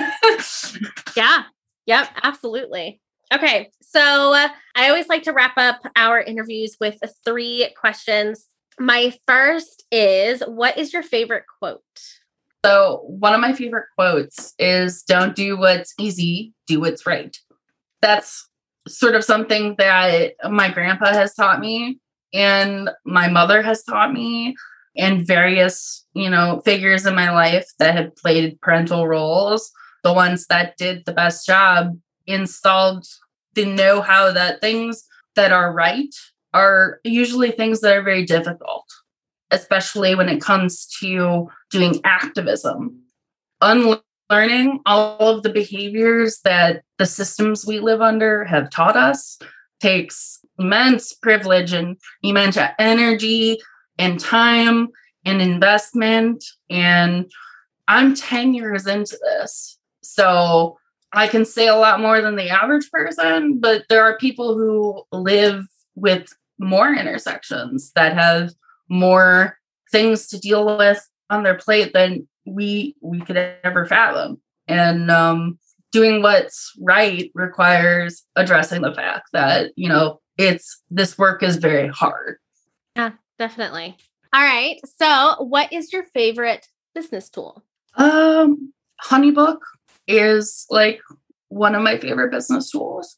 yeah. 1.16 1.44
Yep. 1.86 2.10
Absolutely. 2.24 3.02
Okay. 3.34 3.70
So 3.82 4.34
uh, 4.34 4.50
I 4.76 4.90
always 4.90 5.08
like 5.08 5.24
to 5.24 5.34
wrap 5.34 5.58
up 5.58 5.80
our 5.96 6.22
interviews 6.22 6.78
with 6.80 6.98
three 7.26 7.70
questions. 7.80 8.48
My 8.80 9.14
first 9.28 9.86
is 9.92 10.42
What 10.42 10.78
is 10.78 10.94
your 10.94 11.04
favorite 11.04 11.46
quote? 11.60 11.82
So, 12.66 13.04
one 13.08 13.34
of 13.34 13.40
my 13.40 13.54
favorite 13.54 13.88
quotes 13.96 14.54
is 14.60 15.04
Don't 15.04 15.36
do 15.36 15.58
what's 15.58 15.94
easy, 16.00 16.54
do 16.68 16.82
what's 16.82 17.06
right. 17.06 17.36
That's 18.02 18.48
sort 18.88 19.16
of 19.16 19.24
something 19.24 19.76
that 19.78 20.34
my 20.50 20.70
grandpa 20.70 21.14
has 21.14 21.34
taught 21.34 21.60
me 21.60 22.00
and 22.34 22.90
my 23.06 23.28
mother 23.30 23.62
has 23.62 23.84
taught 23.84 24.14
me 24.14 24.56
and 24.96 25.26
various, 25.26 26.06
you 26.14 26.30
know, 26.30 26.62
figures 26.66 27.06
in 27.06 27.16
my 27.16 27.32
life 27.32 27.66
that 27.80 27.96
had 27.96 28.16
played 28.16 28.60
parental 28.62 29.08
roles. 29.08 29.72
The 30.04 30.14
ones 30.14 30.46
that 30.48 30.78
did 30.78 31.06
the 31.06 31.12
best 31.12 31.46
job 31.46 31.98
installed 32.28 33.06
the 33.54 33.66
know 33.66 34.02
how 34.02 34.32
that 34.32 34.62
things 34.62 35.06
that 35.36 35.52
are 35.52 35.74
right 35.74 36.14
are 36.54 37.00
usually 37.04 37.52
things 37.52 37.82
that 37.82 37.96
are 37.96 38.04
very 38.04 38.26
difficult, 38.26 38.86
especially 39.52 40.16
when 40.16 40.30
it 40.30 40.42
comes 40.42 40.88
to 41.00 41.50
doing 41.72 42.00
activism. 42.04 43.02
Unlearning 43.62 44.80
all 44.86 45.18
of 45.20 45.44
the 45.44 45.52
behaviors 45.52 46.40
that 46.44 46.84
the 46.98 47.06
systems 47.06 47.66
we 47.66 47.80
live 47.80 48.02
under 48.02 48.46
have 48.46 48.70
taught 48.70 48.96
us 48.96 49.40
takes 49.80 50.40
immense 50.60 51.14
privilege 51.14 51.74
and 51.74 51.98
immense 52.24 52.58
energy 52.80 53.60
and 53.98 54.20
time 54.20 54.90
and 55.26 55.42
investment. 55.42 56.44
And 56.70 57.30
I'm 57.88 58.16
10 58.16 58.54
years 58.54 58.88
into 58.88 59.18
this. 59.22 59.78
So 60.02 60.78
I 61.14 61.28
can 61.28 61.46
say 61.46 61.68
a 61.68 61.76
lot 61.76 62.02
more 62.02 62.22
than 62.22 62.36
the 62.36 62.50
average 62.50 62.90
person, 62.92 63.60
but 63.60 63.84
there 63.90 64.04
are 64.04 64.18
people 64.18 64.58
who 64.58 65.04
live 65.12 65.66
with 65.96 66.36
more 66.60 66.94
intersections 66.94 67.92
that 67.96 68.14
have 68.14 68.52
more 68.90 69.58
things 69.92 70.28
to 70.28 70.40
deal 70.40 70.78
with 70.78 71.08
on 71.30 71.44
their 71.44 71.56
plate 71.56 71.94
than 71.94 72.28
we 72.46 72.96
we 73.02 73.22
could 73.22 73.38
ever 73.38 73.86
fathom. 73.86 74.42
And 74.68 75.10
um, 75.10 75.60
doing 75.92 76.22
what's 76.22 76.74
right 76.82 77.32
requires 77.34 78.24
addressing 78.36 78.82
the 78.82 78.94
fact 78.94 79.30
that 79.34 79.72
you 79.76 79.90
know 79.90 80.20
it's 80.38 80.82
this 80.90 81.18
work 81.18 81.44
is 81.44 81.58
very 81.58 81.88
hard. 81.88 82.38
Yeah, 82.96 83.14
definitely. 83.40 83.96
All 84.34 84.44
right. 84.44 84.80
So, 84.98 85.44
what 85.44 85.72
is 85.72 85.94
your 85.94 86.04
favorite 86.14 86.68
business 86.94 87.30
tool? 87.30 87.64
Um, 87.96 88.74
Honeybook 89.04 89.60
is 90.08 90.66
like 90.70 91.02
one 91.50 91.76
of 91.76 91.82
my 91.82 91.98
favorite 91.98 92.32
business 92.32 92.72
tools. 92.72 93.16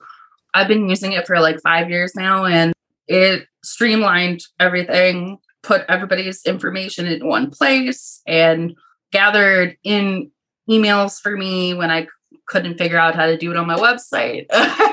I've 0.53 0.67
been 0.67 0.89
using 0.89 1.13
it 1.13 1.27
for 1.27 1.39
like 1.39 1.61
5 1.61 1.89
years 1.89 2.15
now 2.15 2.45
and 2.45 2.73
it 3.07 3.47
streamlined 3.63 4.41
everything, 4.59 5.37
put 5.63 5.85
everybody's 5.87 6.43
information 6.45 7.05
in 7.05 7.25
one 7.25 7.51
place 7.51 8.21
and 8.27 8.75
gathered 9.11 9.77
in 9.83 10.31
emails 10.69 11.19
for 11.19 11.35
me 11.35 11.73
when 11.73 11.89
I 11.89 12.07
couldn't 12.47 12.77
figure 12.77 12.97
out 12.97 13.15
how 13.15 13.25
to 13.25 13.37
do 13.37 13.51
it 13.51 13.57
on 13.57 13.67
my 13.67 13.75
website. 13.77 14.45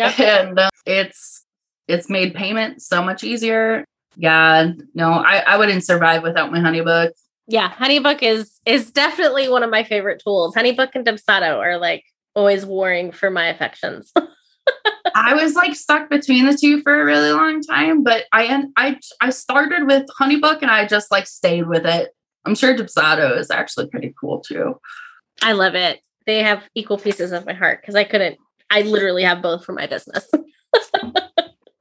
And 0.00 0.58
uh, 0.58 0.70
it's 0.86 1.44
it's 1.86 2.08
made 2.08 2.34
payment 2.34 2.82
so 2.82 3.02
much 3.02 3.22
easier. 3.22 3.84
Yeah, 4.16 4.72
no, 4.94 5.12
I, 5.12 5.38
I 5.38 5.56
wouldn't 5.56 5.84
survive 5.84 6.22
without 6.22 6.50
my 6.50 6.58
HoneyBook. 6.58 7.10
Yeah, 7.50 7.68
HoneyBook 7.68 8.22
is 8.22 8.60
is 8.64 8.92
definitely 8.92 9.48
one 9.48 9.64
of 9.64 9.70
my 9.70 9.82
favorite 9.82 10.22
tools. 10.22 10.54
HoneyBook 10.54 10.90
and 10.94 11.04
Dubsado 11.04 11.58
are 11.58 11.78
like 11.78 12.04
always 12.36 12.64
warring 12.64 13.10
for 13.10 13.28
my 13.28 13.48
affections. 13.48 14.12
I 15.16 15.34
was 15.34 15.56
like 15.56 15.74
stuck 15.74 16.08
between 16.08 16.46
the 16.46 16.56
two 16.56 16.80
for 16.82 17.00
a 17.00 17.04
really 17.04 17.32
long 17.32 17.60
time, 17.60 18.04
but 18.04 18.26
I 18.32 18.62
I 18.76 19.00
I 19.20 19.30
started 19.30 19.88
with 19.88 20.06
HoneyBook 20.20 20.62
and 20.62 20.70
I 20.70 20.86
just 20.86 21.10
like 21.10 21.26
stayed 21.26 21.66
with 21.66 21.86
it. 21.86 22.10
I'm 22.46 22.54
sure 22.54 22.76
Dubsado 22.76 23.36
is 23.36 23.50
actually 23.50 23.88
pretty 23.88 24.14
cool 24.18 24.40
too. 24.40 24.78
I 25.42 25.52
love 25.52 25.74
it. 25.74 26.00
They 26.26 26.44
have 26.44 26.62
equal 26.76 26.98
pieces 26.98 27.32
of 27.32 27.46
my 27.46 27.54
heart 27.54 27.80
because 27.80 27.96
I 27.96 28.04
couldn't. 28.04 28.38
I 28.70 28.82
literally 28.82 29.24
have 29.24 29.42
both 29.42 29.64
for 29.64 29.72
my 29.72 29.88
business. 29.88 30.24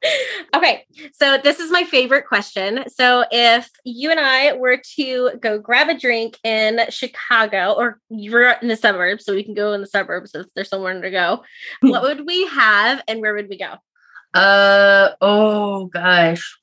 okay, 0.56 0.86
so 1.14 1.38
this 1.44 1.60
is 1.60 1.72
my 1.72 1.84
favorite 1.84 2.26
question. 2.28 2.86
So, 2.88 3.26
if 3.32 3.70
you 3.84 4.12
and 4.12 4.20
I 4.20 4.54
were 4.54 4.82
to 4.96 5.32
go 5.42 5.60
grab 5.60 5.90
a 5.90 5.98
drink 5.98 6.38
in 6.44 6.80
Chicago, 6.90 7.74
or 7.74 8.00
you're 8.10 8.52
in 8.62 8.70
the 8.70 8.78
suburbs, 8.78 9.26
so 9.26 9.34
we 9.34 9.44
can 9.44 9.54
go 9.54 9.74
in 9.74 9.82
the 9.82 9.88
suburbs 9.88 10.34
if 10.34 10.48
there's 10.56 10.70
somewhere 10.70 11.00
to 11.02 11.12
go, 11.12 11.44
what 11.82 12.04
would 12.04 12.26
we 12.26 12.48
have 12.48 13.04
and 13.08 13.22
where 13.22 13.34
would 13.34 13.50
we 13.50 13.58
go? 13.58 13.76
Uh 14.34 15.10
oh 15.22 15.86
gosh. 15.86 16.58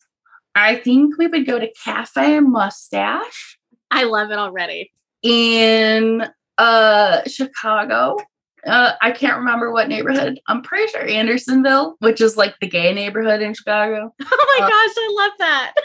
I 0.55 0.77
think 0.77 1.19
we 1.19 1.27
would 1.27 1.47
go 1.47 1.59
to 1.59 1.71
Cafe 1.85 2.41
Mustache. 2.41 3.59
I 3.91 4.05
love 4.05 4.31
it 4.31 4.39
already. 4.39 4.93
In 5.23 6.27
uh 6.57 7.23
Chicago 7.27 8.17
uh, 8.67 8.93
I 9.01 9.11
can't 9.11 9.39
remember 9.39 9.73
what 9.73 9.89
neighborhood. 9.89 10.41
I'm 10.47 10.63
pretty 10.63 10.91
sure 10.91 11.07
Andersonville, 11.07 11.97
which 12.01 12.21
is 12.21 12.37
like 12.37 12.55
the 12.61 12.69
gay 12.69 12.93
neighborhood 12.93 13.43
in 13.43 13.55
Chicago. 13.55 14.15
Oh 14.25 14.57
my 14.59 14.65
uh, 14.65 14.69
gosh, 14.69 14.95
I 14.97 15.15
love 15.17 15.33
that. 15.39 15.75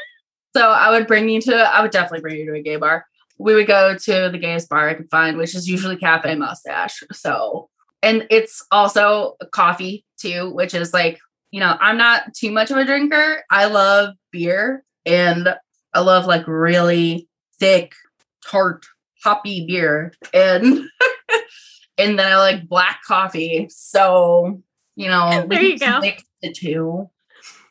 So 0.53 0.69
I 0.69 0.89
would 0.89 1.07
bring 1.07 1.29
you 1.29 1.39
to, 1.43 1.55
I 1.55 1.81
would 1.81 1.91
definitely 1.91 2.19
bring 2.19 2.35
you 2.35 2.45
to 2.47 2.59
a 2.59 2.61
gay 2.61 2.75
bar. 2.75 3.05
We 3.37 3.53
would 3.53 3.67
go 3.67 3.95
to 3.97 4.29
the 4.29 4.37
gayest 4.37 4.67
bar 4.67 4.89
I 4.89 4.95
could 4.95 5.09
find, 5.09 5.37
which 5.37 5.55
is 5.55 5.65
usually 5.65 5.95
Cafe 5.95 6.35
Mustache. 6.35 7.03
So, 7.13 7.69
and 8.03 8.27
it's 8.29 8.61
also 8.69 9.37
coffee 9.53 10.03
too, 10.19 10.51
which 10.53 10.73
is 10.73 10.93
like, 10.93 11.19
you 11.51 11.61
know, 11.61 11.77
I'm 11.79 11.97
not 11.97 12.33
too 12.33 12.51
much 12.51 12.69
of 12.69 12.75
a 12.75 12.83
drinker. 12.83 13.43
I 13.49 13.67
love 13.67 14.15
beer 14.29 14.83
and 15.05 15.55
I 15.93 15.99
love 16.01 16.25
like 16.25 16.45
really 16.47 17.29
thick, 17.57 17.93
tart, 18.45 18.85
hoppy 19.23 19.65
beer. 19.65 20.11
And 20.33 20.83
and 22.01 22.19
then 22.19 22.31
I 22.31 22.37
like 22.37 22.67
black 22.67 23.01
coffee. 23.03 23.67
So, 23.69 24.61
you 24.95 25.07
know, 25.07 25.45
there 25.47 25.61
you 25.61 25.79
go. 25.79 25.99
Mix 25.99 26.23
the 26.41 26.51
two. 26.51 27.09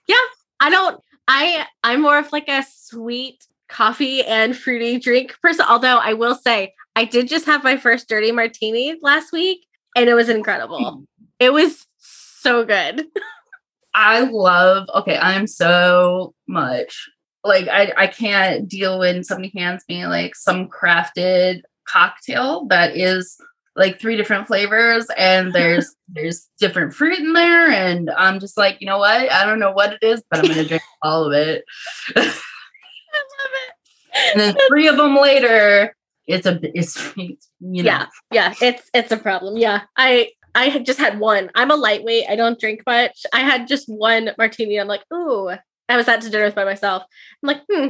Yeah. 0.07 0.17
I 0.61 0.71
don't 0.71 1.01
I 1.29 1.67
I'm 1.83 2.03
more 2.03 2.19
of 2.19 2.33
like 2.33 2.49
a 2.49 2.65
sweet 2.69 3.47
coffee 3.69 4.23
and 4.25 4.57
fruity 4.57 4.99
drink 4.99 5.37
person. 5.43 5.65
Although 5.69 5.99
I 5.99 6.15
will 6.15 6.35
say 6.35 6.75
I 6.97 7.05
did 7.05 7.29
just 7.29 7.47
have 7.47 7.65
my 7.65 7.77
first 7.77 8.09
dirty 8.09 8.33
martini 8.33 8.97
last 9.01 9.33
week 9.33 9.67
and 9.97 10.09
it 10.09 10.15
was 10.15 10.29
incredible. 10.29 10.93
Hmm. 10.93 11.05
It 11.39 11.53
was 11.53 11.87
so 11.99 12.65
good. 12.65 13.07
I 13.95 14.21
love 14.21 14.89
okay, 14.95 15.19
I'm 15.19 15.47
so 15.47 16.35
much 16.47 17.09
like 17.43 17.69
I, 17.69 17.93
I 17.97 18.07
can't 18.07 18.69
deal 18.69 18.99
when 18.99 19.25
somebody 19.25 19.53
hands 19.57 19.85
me 19.89 20.07
like 20.07 20.35
some 20.35 20.69
crafted 20.69 21.63
cocktail 21.89 22.67
that 22.67 22.97
is 22.97 23.37
like 23.77 24.01
three 24.01 24.17
different 24.17 24.47
flavors 24.47 25.07
and 25.17 25.53
there's 25.55 25.95
there's 26.09 26.49
different 26.59 26.93
fruit 26.93 27.19
in 27.19 27.33
there 27.33 27.71
and 27.71 28.11
i'm 28.17 28.41
just 28.41 28.57
like 28.57 28.79
you 28.81 28.87
know 28.87 28.99
what? 28.99 29.31
I 29.31 29.45
don't 29.45 29.61
know 29.61 29.73
what 29.73 29.93
it 29.93 30.03
is 30.03 30.23
but 30.31 30.41
i'm 30.41 30.47
gonna 30.47 30.65
drink 30.65 30.83
all 31.03 31.25
of 31.25 31.33
it. 31.33 31.65
I 32.17 32.21
love 32.21 32.31
it. 32.35 34.33
And 34.33 34.41
then 34.41 34.57
three 34.69 34.89
of 34.89 34.97
them 34.97 35.17
later 35.17 35.95
it's 36.27 36.47
a 36.47 36.61
it's 36.63 37.13
you 37.17 37.37
know. 37.61 37.91
yeah 37.91 38.07
yeah 38.31 38.55
it's 38.61 38.91
it's 38.95 39.13
a 39.13 39.17
problem. 39.17 39.57
Yeah 39.57 39.83
i 39.97 40.31
i 40.55 40.79
just 40.81 40.99
had 40.99 41.21
one. 41.21 41.51
I'm 41.55 41.71
a 41.71 41.77
lightweight. 41.77 42.25
I 42.29 42.37
don't 42.37 42.59
drink 42.59 42.83
much. 42.87 43.25
I 43.33 43.41
had 43.41 43.69
just 43.69 43.89
one 43.89 44.31
martini. 44.37 44.79
I'm 44.79 44.89
like 44.89 45.05
ooh. 45.13 45.51
I 45.89 45.97
was 45.97 46.07
out 46.07 46.21
to 46.21 46.31
dinner 46.31 46.51
by 46.53 46.65
myself. 46.65 47.03
I'm 47.43 47.47
like 47.47 47.63
hmm 47.71 47.89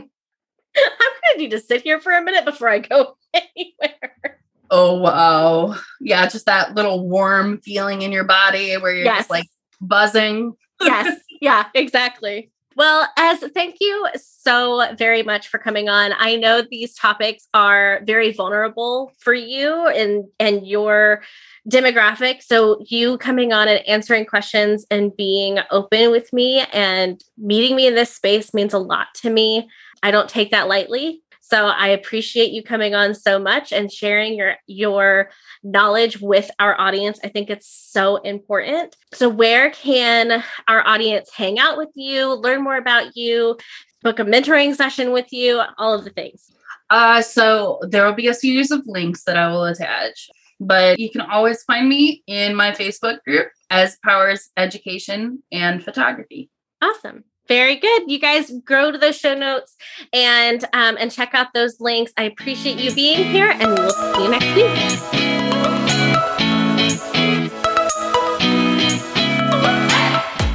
i'm 0.77 0.85
gonna 0.99 1.39
need 1.39 1.51
to 1.51 1.59
sit 1.59 1.83
here 1.83 2.01
for 2.01 2.13
a 2.13 2.23
minute 2.23 2.45
before 2.45 2.69
i 2.69 2.79
go 2.79 3.17
anywhere 3.35 4.40
Oh 4.71 4.99
wow. 4.99 5.75
Yeah, 6.01 6.29
just 6.29 6.47
that 6.47 6.75
little 6.75 7.09
warm 7.09 7.61
feeling 7.61 8.03
in 8.03 8.13
your 8.13 8.25
body 8.25 8.75
where 8.75 8.95
you're 8.95 9.05
yes. 9.05 9.19
just 9.21 9.31
like 9.31 9.47
buzzing. 9.81 10.55
yes. 10.81 11.19
Yeah, 11.43 11.65
exactly. 11.75 12.51
Well, 12.77 13.09
Ez 13.19 13.43
thank 13.55 13.77
you 13.81 14.09
so 14.15 14.95
very 14.99 15.23
much 15.23 15.49
for 15.49 15.57
coming 15.59 15.89
on. 15.89 16.13
I 16.19 16.37
know 16.37 16.63
these 16.63 16.95
topics 16.95 17.49
are 17.55 18.03
very 18.05 18.31
vulnerable 18.33 19.13
for 19.19 19.33
you 19.33 19.87
and 19.89 20.25
and 20.39 20.67
your 20.67 21.23
demographic. 21.69 22.43
So 22.43 22.83
you 22.87 23.19
coming 23.19 23.53
on 23.53 23.69
and 23.69 23.87
answering 23.89 24.27
questions 24.27 24.87
and 24.91 25.17
being 25.17 25.59
open 25.71 26.11
with 26.11 26.33
me 26.33 26.61
and 26.73 27.23
meeting 27.37 27.75
me 27.75 27.87
in 27.87 27.95
this 27.95 28.15
space 28.15 28.55
means 28.55 28.75
a 28.75 28.79
lot 28.79 29.09
to 29.17 29.31
me. 29.31 29.69
I 30.03 30.11
don't 30.11 30.29
take 30.29 30.51
that 30.51 30.69
lightly. 30.69 31.23
So 31.51 31.67
I 31.67 31.89
appreciate 31.89 32.53
you 32.53 32.63
coming 32.63 32.95
on 32.95 33.13
so 33.13 33.39
much 33.41 33.73
and 33.73 33.91
sharing 33.91 34.35
your 34.35 34.55
your 34.67 35.31
knowledge 35.65 36.21
with 36.21 36.49
our 36.61 36.81
audience. 36.81 37.19
I 37.25 37.29
think 37.29 37.51
it's 37.51 37.67
so 37.67 38.17
important. 38.19 38.97
So 39.13 39.29
where 39.29 39.71
can 39.71 40.45
our 40.69 40.87
audience 40.87 41.31
hang 41.35 41.59
out 41.59 41.77
with 41.77 41.91
you, 41.97 42.35
learn 42.35 42.63
more 42.63 42.77
about 42.77 43.17
you, 43.17 43.59
book 44.03 44.21
a 44.21 44.25
mentoring 44.25 44.77
session 44.77 45.11
with 45.11 45.33
you, 45.33 45.61
all 45.77 45.93
of 45.93 46.05
the 46.05 46.11
things? 46.11 46.53
Uh, 46.89 47.21
so 47.21 47.81
there 47.83 48.05
will 48.05 48.13
be 48.13 48.29
a 48.29 48.35
series 48.35 48.71
of 48.71 48.87
links 48.87 49.25
that 49.25 49.37
I 49.37 49.51
will 49.51 49.65
attach, 49.65 50.31
but 50.61 51.01
you 51.01 51.11
can 51.11 51.21
always 51.21 51.63
find 51.65 51.89
me 51.89 52.23
in 52.29 52.55
my 52.55 52.71
Facebook 52.71 53.23
group 53.25 53.49
as 53.71 53.99
Powers 54.05 54.51
Education 54.57 55.43
and 55.51 55.85
Photography. 55.85 56.49
Awesome. 56.81 57.25
Very 57.51 57.75
good. 57.75 58.05
You 58.07 58.21
guys 58.21 58.53
go 58.65 58.93
to 58.93 58.97
those 58.97 59.19
show 59.19 59.35
notes 59.35 59.77
and 60.13 60.63
um, 60.73 60.97
and 61.01 61.11
check 61.11 61.31
out 61.35 61.49
those 61.53 61.81
links. 61.81 62.13
I 62.17 62.23
appreciate 62.23 62.79
you 62.79 62.95
being 62.95 63.29
here, 63.29 63.51
and 63.51 63.77
we'll 63.77 63.91
see 63.91 64.23
you 64.23 64.31
next 64.31 64.55
week. 64.55 65.20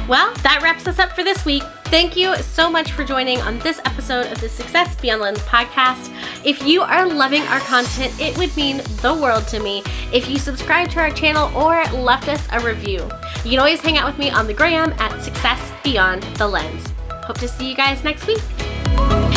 Well, 0.08 0.32
that 0.44 0.60
wraps 0.62 0.86
us 0.86 1.00
up 1.00 1.12
for 1.12 1.24
this 1.24 1.44
week. 1.44 1.64
Thank 1.86 2.16
you 2.16 2.36
so 2.36 2.70
much 2.70 2.92
for 2.92 3.02
joining 3.02 3.40
on 3.40 3.58
this 3.58 3.80
episode 3.84 4.30
of 4.30 4.40
the 4.40 4.48
Success 4.48 4.94
Beyond 5.00 5.20
Lens 5.20 5.38
podcast. 5.40 6.14
If 6.44 6.64
you 6.64 6.82
are 6.82 7.08
loving 7.08 7.42
our 7.42 7.58
content, 7.60 8.14
it 8.20 8.38
would 8.38 8.56
mean 8.56 8.78
the 9.02 9.18
world 9.20 9.48
to 9.48 9.58
me 9.58 9.82
if 10.12 10.30
you 10.30 10.38
subscribe 10.38 10.90
to 10.90 11.00
our 11.00 11.10
channel 11.10 11.50
or 11.56 11.82
left 11.92 12.28
us 12.28 12.46
a 12.52 12.60
review. 12.60 13.00
You 13.44 13.50
can 13.50 13.58
always 13.58 13.80
hang 13.80 13.98
out 13.98 14.06
with 14.06 14.18
me 14.18 14.30
on 14.30 14.46
the 14.46 14.54
gram 14.54 14.92
at 14.98 15.20
Success 15.22 15.72
Beyond 15.82 16.22
the 16.36 16.46
Lens. 16.46 16.86
Hope 17.24 17.38
to 17.38 17.48
see 17.48 17.68
you 17.68 17.74
guys 17.74 18.04
next 18.04 18.28
week. 18.28 19.35